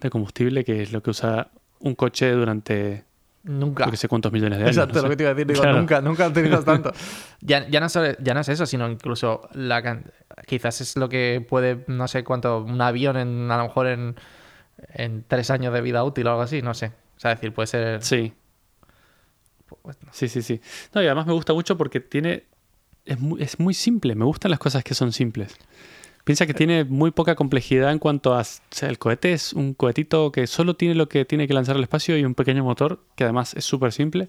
de 0.00 0.10
combustible, 0.10 0.64
que 0.64 0.82
es 0.82 0.92
lo 0.92 1.00
que 1.00 1.10
usa 1.10 1.52
un 1.78 1.94
coche 1.94 2.32
durante 2.32 3.04
Nunca. 3.42 3.90
Que 3.90 3.96
sé 3.96 4.06
cuántos 4.06 4.32
millones 4.32 4.58
de 4.58 4.64
años. 4.64 4.76
Exacto, 4.76 5.00
lo 5.00 5.08
que 5.08 5.16
te 5.16 5.22
iba 5.22 5.30
a 5.30 5.34
decir. 5.34 5.46
Digo, 5.46 5.64
nunca, 5.72 6.00
nunca 6.02 6.28
utilizas 6.28 6.64
tanto. 6.66 6.92
ya, 7.40 7.66
ya, 7.68 7.80
no 7.80 7.86
ya 7.88 8.34
no 8.34 8.40
es 8.40 8.48
eso, 8.48 8.66
sino 8.66 8.88
incluso 8.88 9.48
la 9.54 10.06
quizás 10.46 10.80
es 10.80 10.96
lo 10.96 11.08
que 11.08 11.44
puede, 11.46 11.84
no 11.86 12.08
sé 12.08 12.24
cuánto, 12.24 12.62
un 12.62 12.80
avión 12.80 13.16
en, 13.16 13.50
a 13.50 13.56
lo 13.56 13.64
mejor 13.64 13.86
en, 13.86 14.16
en 14.94 15.24
tres 15.26 15.50
años 15.50 15.72
de 15.72 15.80
vida 15.80 16.04
útil 16.04 16.26
o 16.26 16.30
algo 16.30 16.42
así, 16.42 16.62
no 16.62 16.74
sé. 16.74 16.92
O 17.16 17.20
sea, 17.20 17.34
decir, 17.34 17.52
puede 17.52 17.66
ser... 17.66 18.02
Sí. 18.02 18.32
Pues 19.82 19.98
sí, 20.12 20.28
sí, 20.28 20.42
sí. 20.42 20.60
No, 20.94 21.02
y 21.02 21.06
además 21.06 21.26
me 21.26 21.32
gusta 21.32 21.52
mucho 21.52 21.76
porque 21.76 22.00
tiene... 22.00 22.44
Es 23.04 23.18
muy, 23.18 23.42
es 23.42 23.58
muy 23.58 23.74
simple, 23.74 24.14
me 24.14 24.24
gustan 24.24 24.50
las 24.50 24.60
cosas 24.60 24.84
que 24.84 24.94
son 24.94 25.12
simples. 25.12 25.56
Piensa 26.24 26.46
que 26.46 26.54
tiene 26.54 26.84
muy 26.84 27.10
poca 27.10 27.34
complejidad 27.34 27.90
en 27.90 27.98
cuanto 27.98 28.34
a... 28.34 28.40
O 28.40 28.44
sea, 28.70 28.88
el 28.88 28.98
cohete 28.98 29.32
es 29.32 29.52
un 29.52 29.74
cohetito 29.74 30.32
que 30.32 30.46
solo 30.46 30.76
tiene 30.76 30.94
lo 30.94 31.08
que 31.08 31.24
tiene 31.24 31.48
que 31.48 31.54
lanzar 31.54 31.76
al 31.76 31.82
espacio 31.82 32.16
y 32.16 32.24
un 32.24 32.34
pequeño 32.34 32.62
motor, 32.62 33.04
que 33.16 33.24
además 33.24 33.54
es 33.54 33.64
súper 33.64 33.92
simple. 33.92 34.28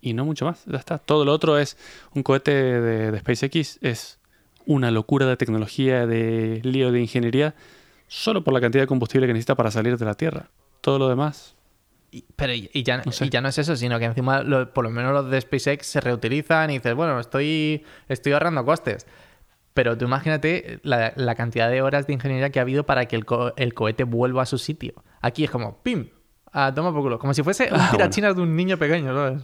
Y 0.00 0.12
no 0.12 0.24
mucho 0.24 0.44
más, 0.44 0.64
ya 0.66 0.76
está. 0.76 0.98
Todo 0.98 1.24
lo 1.24 1.32
otro 1.32 1.58
es 1.58 1.78
un 2.14 2.22
cohete 2.22 2.52
de, 2.52 3.18
SpaceX, 3.20 3.78
es 3.80 4.18
una 4.66 4.90
locura 4.90 5.26
de 5.26 5.36
tecnología, 5.36 6.06
de 6.06 6.60
lío 6.62 6.92
de 6.92 7.00
ingeniería, 7.00 7.54
solo 8.06 8.44
por 8.44 8.54
la 8.54 8.60
cantidad 8.60 8.82
de 8.82 8.86
combustible 8.86 9.26
que 9.26 9.32
necesita 9.32 9.54
para 9.54 9.70
salir 9.70 9.96
de 9.96 10.04
la 10.04 10.14
Tierra. 10.14 10.50
Todo 10.80 10.98
lo 10.98 11.08
demás 11.08 11.54
pero 12.36 12.52
y, 12.52 12.82
ya, 12.82 12.98
no 12.98 13.02
y 13.06 13.28
ya 13.28 13.40
no 13.40 13.48
es 13.48 13.58
eso, 13.58 13.76
sino 13.76 13.98
que 13.98 14.04
encima 14.04 14.44
por 14.72 14.84
lo 14.84 14.90
menos 14.90 15.12
los 15.12 15.30
de 15.30 15.40
SpaceX 15.40 15.86
se 15.86 16.00
reutilizan 16.00 16.70
y 16.70 16.74
dices, 16.74 16.94
bueno, 16.94 17.18
estoy, 17.18 17.84
estoy 18.08 18.32
ahorrando 18.32 18.64
costes. 18.64 19.06
Pero 19.72 19.98
tú 19.98 20.04
imagínate 20.04 20.78
la, 20.82 21.34
cantidad 21.34 21.68
de 21.68 21.82
horas 21.82 22.06
de 22.06 22.12
ingeniería 22.12 22.50
que 22.50 22.60
ha 22.60 22.62
habido 22.62 22.86
para 22.86 23.06
que 23.06 23.16
el, 23.16 23.24
cohete 23.74 24.04
vuelva 24.04 24.42
a 24.42 24.46
su 24.46 24.58
sitio. 24.58 24.94
Aquí 25.20 25.42
es 25.42 25.50
como, 25.50 25.82
¡pim! 25.82 26.10
Ah, 26.52 26.72
toma 26.72 26.92
por 26.92 27.02
culo. 27.02 27.18
Como 27.18 27.34
si 27.34 27.42
fuese 27.42 27.68
un 27.72 27.80
ah, 27.80 27.88
tirachinas 27.90 28.36
de 28.36 28.42
un 28.42 28.54
niño 28.54 28.78
pequeño, 28.78 29.12
¿sabes? 29.12 29.42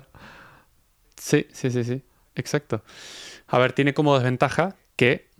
Sí, 1.16 1.46
sí, 1.52 1.70
sí, 1.72 1.82
sí. 1.82 2.04
Exacto. 2.36 2.84
A 3.48 3.58
ver, 3.58 3.72
tiene 3.72 3.92
como 3.92 4.14
desventaja 4.14 4.76
que 5.00 5.30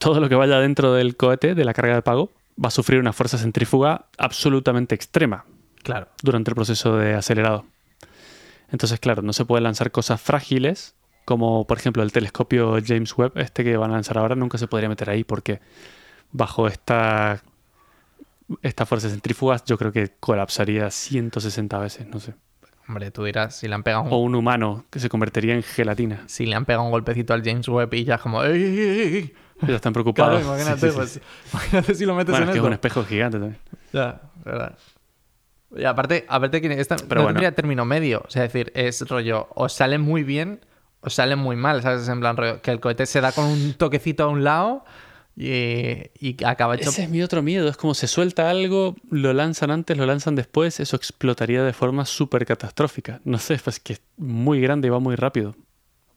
todo 0.00 0.18
lo 0.18 0.28
que 0.28 0.34
vaya 0.34 0.58
dentro 0.58 0.92
del 0.92 1.16
cohete, 1.16 1.54
de 1.54 1.64
la 1.64 1.72
carga 1.72 1.94
de 1.94 2.02
pago, 2.02 2.32
va 2.62 2.66
a 2.66 2.72
sufrir 2.72 2.98
una 2.98 3.12
fuerza 3.12 3.38
centrífuga 3.38 4.06
absolutamente 4.18 4.96
extrema. 4.96 5.44
Claro. 5.84 6.08
Durante 6.20 6.50
el 6.50 6.56
proceso 6.56 6.96
de 6.96 7.14
acelerado. 7.14 7.64
Entonces, 8.72 8.98
claro, 8.98 9.22
no 9.22 9.32
se 9.32 9.44
pueden 9.44 9.62
lanzar 9.62 9.92
cosas 9.92 10.20
frágiles 10.20 10.96
como 11.24 11.64
por 11.68 11.78
ejemplo 11.78 12.02
el 12.02 12.10
telescopio 12.10 12.76
James 12.84 13.16
Webb, 13.16 13.38
este 13.38 13.62
que 13.62 13.76
van 13.76 13.92
a 13.92 13.94
lanzar 13.94 14.18
ahora, 14.18 14.34
nunca 14.34 14.58
se 14.58 14.66
podría 14.66 14.88
meter 14.88 15.08
ahí 15.08 15.22
porque 15.22 15.60
bajo 16.32 16.66
esta, 16.66 17.44
esta 18.62 18.84
fuerza 18.84 19.08
centrífugas 19.08 19.64
yo 19.64 19.78
creo 19.78 19.92
que 19.92 20.10
colapsaría 20.18 20.90
160 20.90 21.78
veces, 21.78 22.08
no 22.08 22.18
sé. 22.18 22.34
Hombre, 22.88 23.10
tú 23.10 23.24
dirás, 23.24 23.56
si 23.56 23.68
le 23.68 23.74
han 23.74 23.82
pegado 23.82 24.02
un... 24.02 24.12
O 24.12 24.18
un 24.18 24.34
humano 24.34 24.84
que 24.90 24.98
se 24.98 25.08
convertiría 25.08 25.54
en 25.54 25.62
gelatina. 25.62 26.24
Si 26.26 26.46
le 26.46 26.56
han 26.56 26.64
pegado 26.64 26.84
un 26.84 26.90
golpecito 26.90 27.32
al 27.32 27.42
James 27.42 27.68
Webb 27.68 27.94
y 27.94 28.04
ya 28.04 28.18
como... 28.18 28.42
¡Ey, 28.42 28.62
ey, 28.62 28.88
ey! 28.88 29.34
Ya 29.66 29.76
están 29.76 29.92
preocupados. 29.92 30.40
Claro, 30.40 30.58
imagínate, 30.58 30.92
pues, 30.92 31.20
imagínate 31.52 31.94
si 31.94 32.04
lo 32.04 32.14
metes 32.14 32.32
bueno, 32.32 32.44
en 32.44 32.48
es 32.50 32.52
que 32.54 32.58
es 32.58 32.64
un 32.64 32.72
espejo 32.72 33.04
gigante 33.04 33.38
también. 33.38 33.58
Ya, 33.92 34.20
verdad. 34.44 34.76
Y 35.76 35.84
aparte, 35.84 36.26
aparte 36.28 36.60
que 36.60 36.80
esta 36.80 36.96
Pero 36.96 37.06
no 37.06 37.22
bueno. 37.22 37.28
tendría 37.28 37.54
término 37.54 37.84
medio. 37.84 38.22
O 38.26 38.30
sea, 38.30 38.44
es 38.44 38.52
decir, 38.52 38.72
es 38.74 39.08
rollo, 39.08 39.48
o 39.54 39.68
sale 39.68 39.98
muy 39.98 40.22
bien 40.22 40.60
o 41.00 41.10
salen 41.10 41.38
muy 41.38 41.56
mal, 41.56 41.82
¿sabes? 41.82 42.08
En 42.08 42.20
plan, 42.20 42.36
que 42.62 42.70
el 42.70 42.80
cohete 42.80 43.06
se 43.06 43.20
da 43.20 43.32
con 43.32 43.44
un 43.44 43.74
toquecito 43.74 44.24
a 44.24 44.28
un 44.28 44.44
lado 44.44 44.84
y, 45.36 46.36
acaba 46.44 46.74
hecho... 46.76 46.90
Ese 46.90 47.04
es 47.04 47.08
mi 47.08 47.22
otro 47.22 47.42
miedo, 47.42 47.68
es 47.68 47.76
como 47.76 47.94
se 47.94 48.06
suelta 48.06 48.50
algo, 48.50 48.96
lo 49.10 49.32
lanzan 49.32 49.70
antes, 49.70 49.96
lo 49.96 50.06
lanzan 50.06 50.34
después, 50.34 50.80
eso 50.80 50.96
explotaría 50.96 51.62
de 51.62 51.72
forma 51.72 52.04
súper 52.04 52.44
catastrófica. 52.44 53.20
No 53.24 53.38
sé, 53.38 53.58
pues 53.62 53.80
que 53.80 53.94
es 53.94 54.02
muy 54.16 54.60
grande 54.60 54.88
y 54.88 54.90
va 54.90 54.98
muy 54.98 55.16
rápido. 55.16 55.56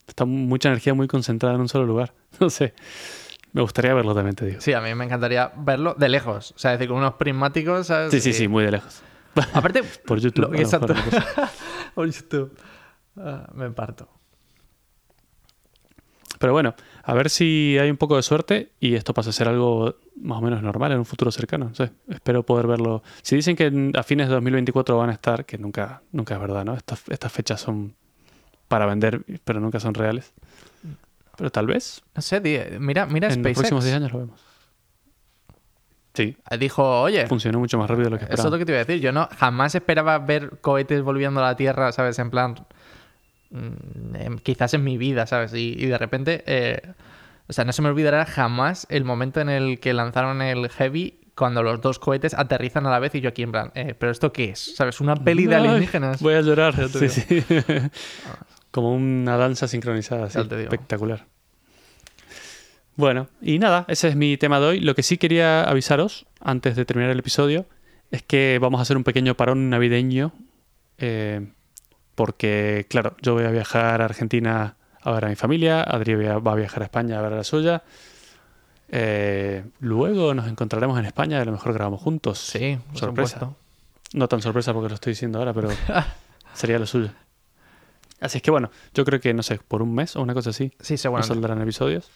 Está 0.07 0.25
mucha 0.25 0.69
energía 0.69 0.93
muy 0.93 1.07
concentrada 1.07 1.55
en 1.55 1.61
un 1.61 1.69
solo 1.69 1.85
lugar. 1.85 2.13
No 2.39 2.49
sé. 2.49 2.73
Me 3.53 3.61
gustaría 3.61 3.93
verlo 3.93 4.13
también, 4.13 4.35
te 4.35 4.45
digo. 4.45 4.59
Sí, 4.59 4.73
a 4.73 4.81
mí 4.81 4.93
me 4.93 5.05
encantaría 5.05 5.49
verlo 5.55 5.95
de 5.97 6.09
lejos. 6.09 6.51
O 6.51 6.59
sea, 6.59 6.71
decir, 6.71 6.89
con 6.89 6.97
unos 6.97 7.13
prismáticos, 7.13 7.87
¿sabes? 7.87 8.11
Sí, 8.11 8.19
sí, 8.19 8.33
sí, 8.33 8.49
muy 8.49 8.65
de 8.65 8.71
lejos. 8.71 9.01
Aparte, 9.53 9.81
por 9.83 10.19
YouTube. 10.19 10.53
exacto. 10.55 10.93
por 11.95 12.09
YouTube. 12.09 12.53
Ah, 13.15 13.47
me 13.53 13.71
parto. 13.71 14.09
Pero 16.37 16.51
bueno, 16.51 16.75
a 17.07 17.13
ver 17.13 17.29
si 17.29 17.77
hay 17.79 17.91
un 17.91 17.97
poco 17.97 18.15
de 18.15 18.23
suerte 18.23 18.71
y 18.79 18.95
esto 18.95 19.13
pasa 19.13 19.29
a 19.29 19.33
ser 19.33 19.47
algo 19.47 19.95
más 20.19 20.39
o 20.39 20.41
menos 20.41 20.63
normal 20.63 20.91
en 20.91 20.97
un 20.97 21.05
futuro 21.05 21.31
cercano. 21.31 21.71
espero 22.09 22.43
poder 22.43 22.65
verlo. 22.65 23.03
Si 23.21 23.35
dicen 23.35 23.55
que 23.55 23.91
a 23.95 24.01
fines 24.01 24.27
de 24.27 24.33
2024 24.33 24.97
van 24.97 25.11
a 25.11 25.13
estar, 25.13 25.45
que 25.45 25.59
nunca, 25.59 26.01
nunca 26.11 26.33
es 26.33 26.41
verdad, 26.41 26.65
¿no? 26.65 26.73
Estas, 26.73 27.03
estas 27.09 27.31
fechas 27.31 27.61
son 27.61 27.93
para 28.67 28.87
vender, 28.87 29.21
pero 29.43 29.59
nunca 29.59 29.79
son 29.79 29.93
reales. 29.93 30.33
Pero 31.37 31.51
tal 31.51 31.67
vez. 31.67 32.01
No 32.15 32.23
sé, 32.23 32.41
mira, 32.79 33.05
mira 33.05 33.31
En 33.31 33.43
los 33.43 33.53
próximos 33.53 33.83
10 33.83 33.95
años 33.97 34.11
lo 34.11 34.19
vemos. 34.19 34.41
Sí. 36.15 36.35
Dijo, 36.59 37.01
oye. 37.01 37.27
Funcionó 37.27 37.59
mucho 37.59 37.77
más 37.77 37.87
rápido 37.87 38.05
de 38.05 38.11
lo 38.11 38.17
que 38.17 38.23
esperaba. 38.23 38.41
Eso 38.41 38.47
es 38.47 38.51
lo 38.51 38.57
que 38.57 38.65
te 38.65 38.71
iba 38.71 38.81
a 38.81 38.85
decir. 38.85 38.99
Yo 38.99 39.11
no 39.11 39.29
jamás 39.37 39.75
esperaba 39.75 40.17
ver 40.17 40.57
cohetes 40.61 41.03
volviendo 41.03 41.39
a 41.41 41.43
la 41.43 41.55
Tierra, 41.55 41.91
¿sabes? 41.91 42.17
En 42.17 42.31
plan, 42.31 42.55
Mm, 43.55 44.35
quizás 44.43 44.73
en 44.73 44.83
mi 44.83 44.97
vida, 44.97 45.25
¿sabes? 45.27 45.53
Y, 45.53 45.85
de 45.85 45.97
repente, 45.97 46.43
eh, 46.45 46.81
o 47.47 47.53
sea, 47.53 47.63
no 47.63 47.71
se 47.71 47.81
me 47.81 47.89
olvidará 47.89 48.25
jamás 48.25 48.85
el 48.89 49.05
momento 49.05 49.39
en 49.39 49.49
el 49.49 49.79
que 49.79 49.93
lanzaron 49.93 50.41
el 50.41 50.69
Heavy 50.69 51.19
cuando 51.35 51.63
los 51.63 51.81
dos 51.81 51.99
cohetes 51.99 52.33
aterrizan 52.33 52.85
a 52.85 52.91
la 52.91 52.99
vez 52.99 53.15
y 53.15 53.21
yo 53.21 53.29
aquí 53.29 53.43
en 53.43 53.51
plan, 53.51 53.71
eh, 53.75 53.93
¿pero 53.97 54.11
esto 54.11 54.33
qué 54.33 54.45
es? 54.45 54.75
¿Sabes? 54.75 54.99
Una 54.99 55.15
peli 55.15 55.45
de 55.45 55.55
alienígenas. 55.55 56.21
Voy 56.21 56.33
a 56.33 56.41
llorar. 56.41 56.75
Sí, 56.89 57.09
sí. 57.09 57.43
Como 58.71 58.93
una 58.93 59.37
danza 59.37 59.67
sincronizada, 59.67 60.27
espectacular. 60.27 61.25
Bueno, 62.97 63.27
y 63.41 63.59
nada, 63.59 63.85
ese 63.87 64.09
es 64.09 64.15
mi 64.15 64.37
tema 64.37 64.59
de 64.59 64.65
hoy. 64.65 64.79
Lo 64.79 64.95
que 64.95 65.03
sí 65.03 65.17
quería 65.17 65.63
avisaros, 65.63 66.25
antes 66.41 66.75
de 66.75 66.85
terminar 66.85 67.11
el 67.11 67.19
episodio, 67.19 67.65
es 68.11 68.23
que 68.23 68.57
vamos 68.61 68.79
a 68.79 68.81
hacer 68.83 68.97
un 68.97 69.03
pequeño 69.03 69.35
parón 69.35 69.69
navideño. 69.69 70.33
Eh, 70.97 71.45
porque, 72.15 72.85
claro, 72.89 73.15
yo 73.21 73.33
voy 73.33 73.43
a 73.43 73.51
viajar 73.51 74.01
a 74.01 74.05
Argentina 74.05 74.75
a 75.01 75.11
ver 75.11 75.25
a 75.25 75.29
mi 75.29 75.35
familia, 75.35 75.83
Adri 75.83 76.15
va 76.15 76.51
a 76.51 76.55
viajar 76.55 76.81
a 76.81 76.85
España 76.85 77.19
a 77.19 77.21
ver 77.21 77.33
a 77.33 77.35
la 77.37 77.43
suya. 77.43 77.83
Eh, 78.89 79.63
luego 79.79 80.33
nos 80.33 80.47
encontraremos 80.47 80.97
en 80.97 81.05
España 81.05 81.37
y 81.37 81.41
a 81.41 81.45
lo 81.45 81.51
mejor 81.51 81.73
grabamos 81.73 82.01
juntos. 82.01 82.39
Sí, 82.39 82.79
sorpresa. 82.93 83.51
No 84.13 84.27
tan 84.27 84.41
sorpresa 84.41 84.73
porque 84.73 84.89
lo 84.89 84.95
estoy 84.95 85.11
diciendo 85.11 85.39
ahora, 85.39 85.53
pero 85.53 85.69
sería 86.53 86.79
lo 86.79 86.87
suyo. 86.87 87.09
Así 88.19 88.37
es 88.37 88.41
que 88.41 88.49
bueno, 88.49 88.71
yo 88.93 89.05
creo 89.05 89.19
que, 89.19 89.33
no 89.33 89.43
sé, 89.43 89.59
por 89.67 89.81
un 89.81 89.93
mes 89.93 90.15
o 90.15 90.21
una 90.21 90.33
cosa 90.33 90.51
así. 90.51 90.71
Sí, 90.79 90.97
seguro. 90.97 91.21
saldrán 91.21 91.61
episodios. 91.61 92.09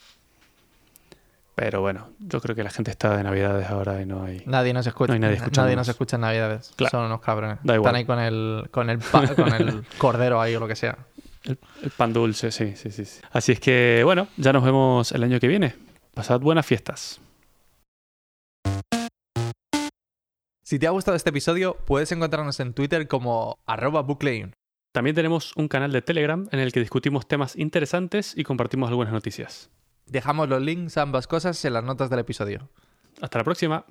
Pero 1.59 1.81
bueno, 1.81 2.11
yo 2.19 2.39
creo 2.39 2.55
que 2.55 2.63
la 2.63 2.69
gente 2.69 2.89
está 2.89 3.17
de 3.17 3.21
Navidades 3.21 3.69
ahora 3.69 4.01
y 4.01 4.05
no 4.05 4.23
hay. 4.23 4.43
Nadie 4.45 4.71
nos 4.71 4.87
escucha. 4.87 5.19
nadie, 5.19 5.75
nos 5.75 5.89
escucha 5.89 6.15
en 6.15 6.21
Navidades. 6.21 6.71
Son 6.89 7.03
unos 7.03 7.19
cabrones. 7.19 7.59
Da 7.63 7.75
igual. 7.75 7.93
Están 7.93 7.95
ahí 7.95 8.05
con 8.05 8.19
el, 8.19 8.69
con 8.71 8.89
el, 8.89 8.99
con 9.35 9.53
el 9.53 9.83
cordero 9.97 10.39
ahí 10.39 10.55
o 10.55 10.61
lo 10.61 10.69
que 10.69 10.77
sea. 10.77 10.97
El, 11.43 11.57
pan 11.97 12.13
dulce, 12.13 12.51
sí, 12.51 12.77
sí, 12.77 12.91
sí, 12.91 13.03
Así 13.31 13.51
es 13.51 13.59
que, 13.59 14.03
bueno, 14.05 14.29
ya 14.37 14.53
nos 14.53 14.63
vemos 14.63 15.11
el 15.11 15.21
año 15.21 15.37
que 15.41 15.49
viene. 15.49 15.75
Pasad 16.13 16.39
buenas 16.39 16.65
fiestas. 16.65 17.19
Si 20.63 20.79
te 20.79 20.87
ha 20.87 20.91
gustado 20.91 21.17
este 21.17 21.31
episodio, 21.31 21.75
puedes 21.85 22.09
encontrarnos 22.13 22.57
en 22.61 22.73
Twitter 22.73 23.05
como 23.09 23.59
arroba 23.65 24.05
También 24.93 25.15
tenemos 25.15 25.53
un 25.57 25.67
canal 25.67 25.91
de 25.91 26.01
Telegram 26.01 26.47
en 26.53 26.59
el 26.59 26.71
que 26.71 26.79
discutimos 26.79 27.27
temas 27.27 27.57
interesantes 27.57 28.33
y 28.37 28.45
compartimos 28.45 28.87
algunas 28.87 29.11
noticias. 29.11 29.69
Dejamos 30.09 30.49
los 30.49 30.61
links 30.61 30.97
a 30.97 31.03
ambas 31.03 31.27
cosas 31.27 31.63
en 31.65 31.73
las 31.73 31.83
notas 31.83 32.09
del 32.09 32.19
episodio. 32.19 32.69
Hasta 33.21 33.39
la 33.39 33.43
próxima. 33.43 33.85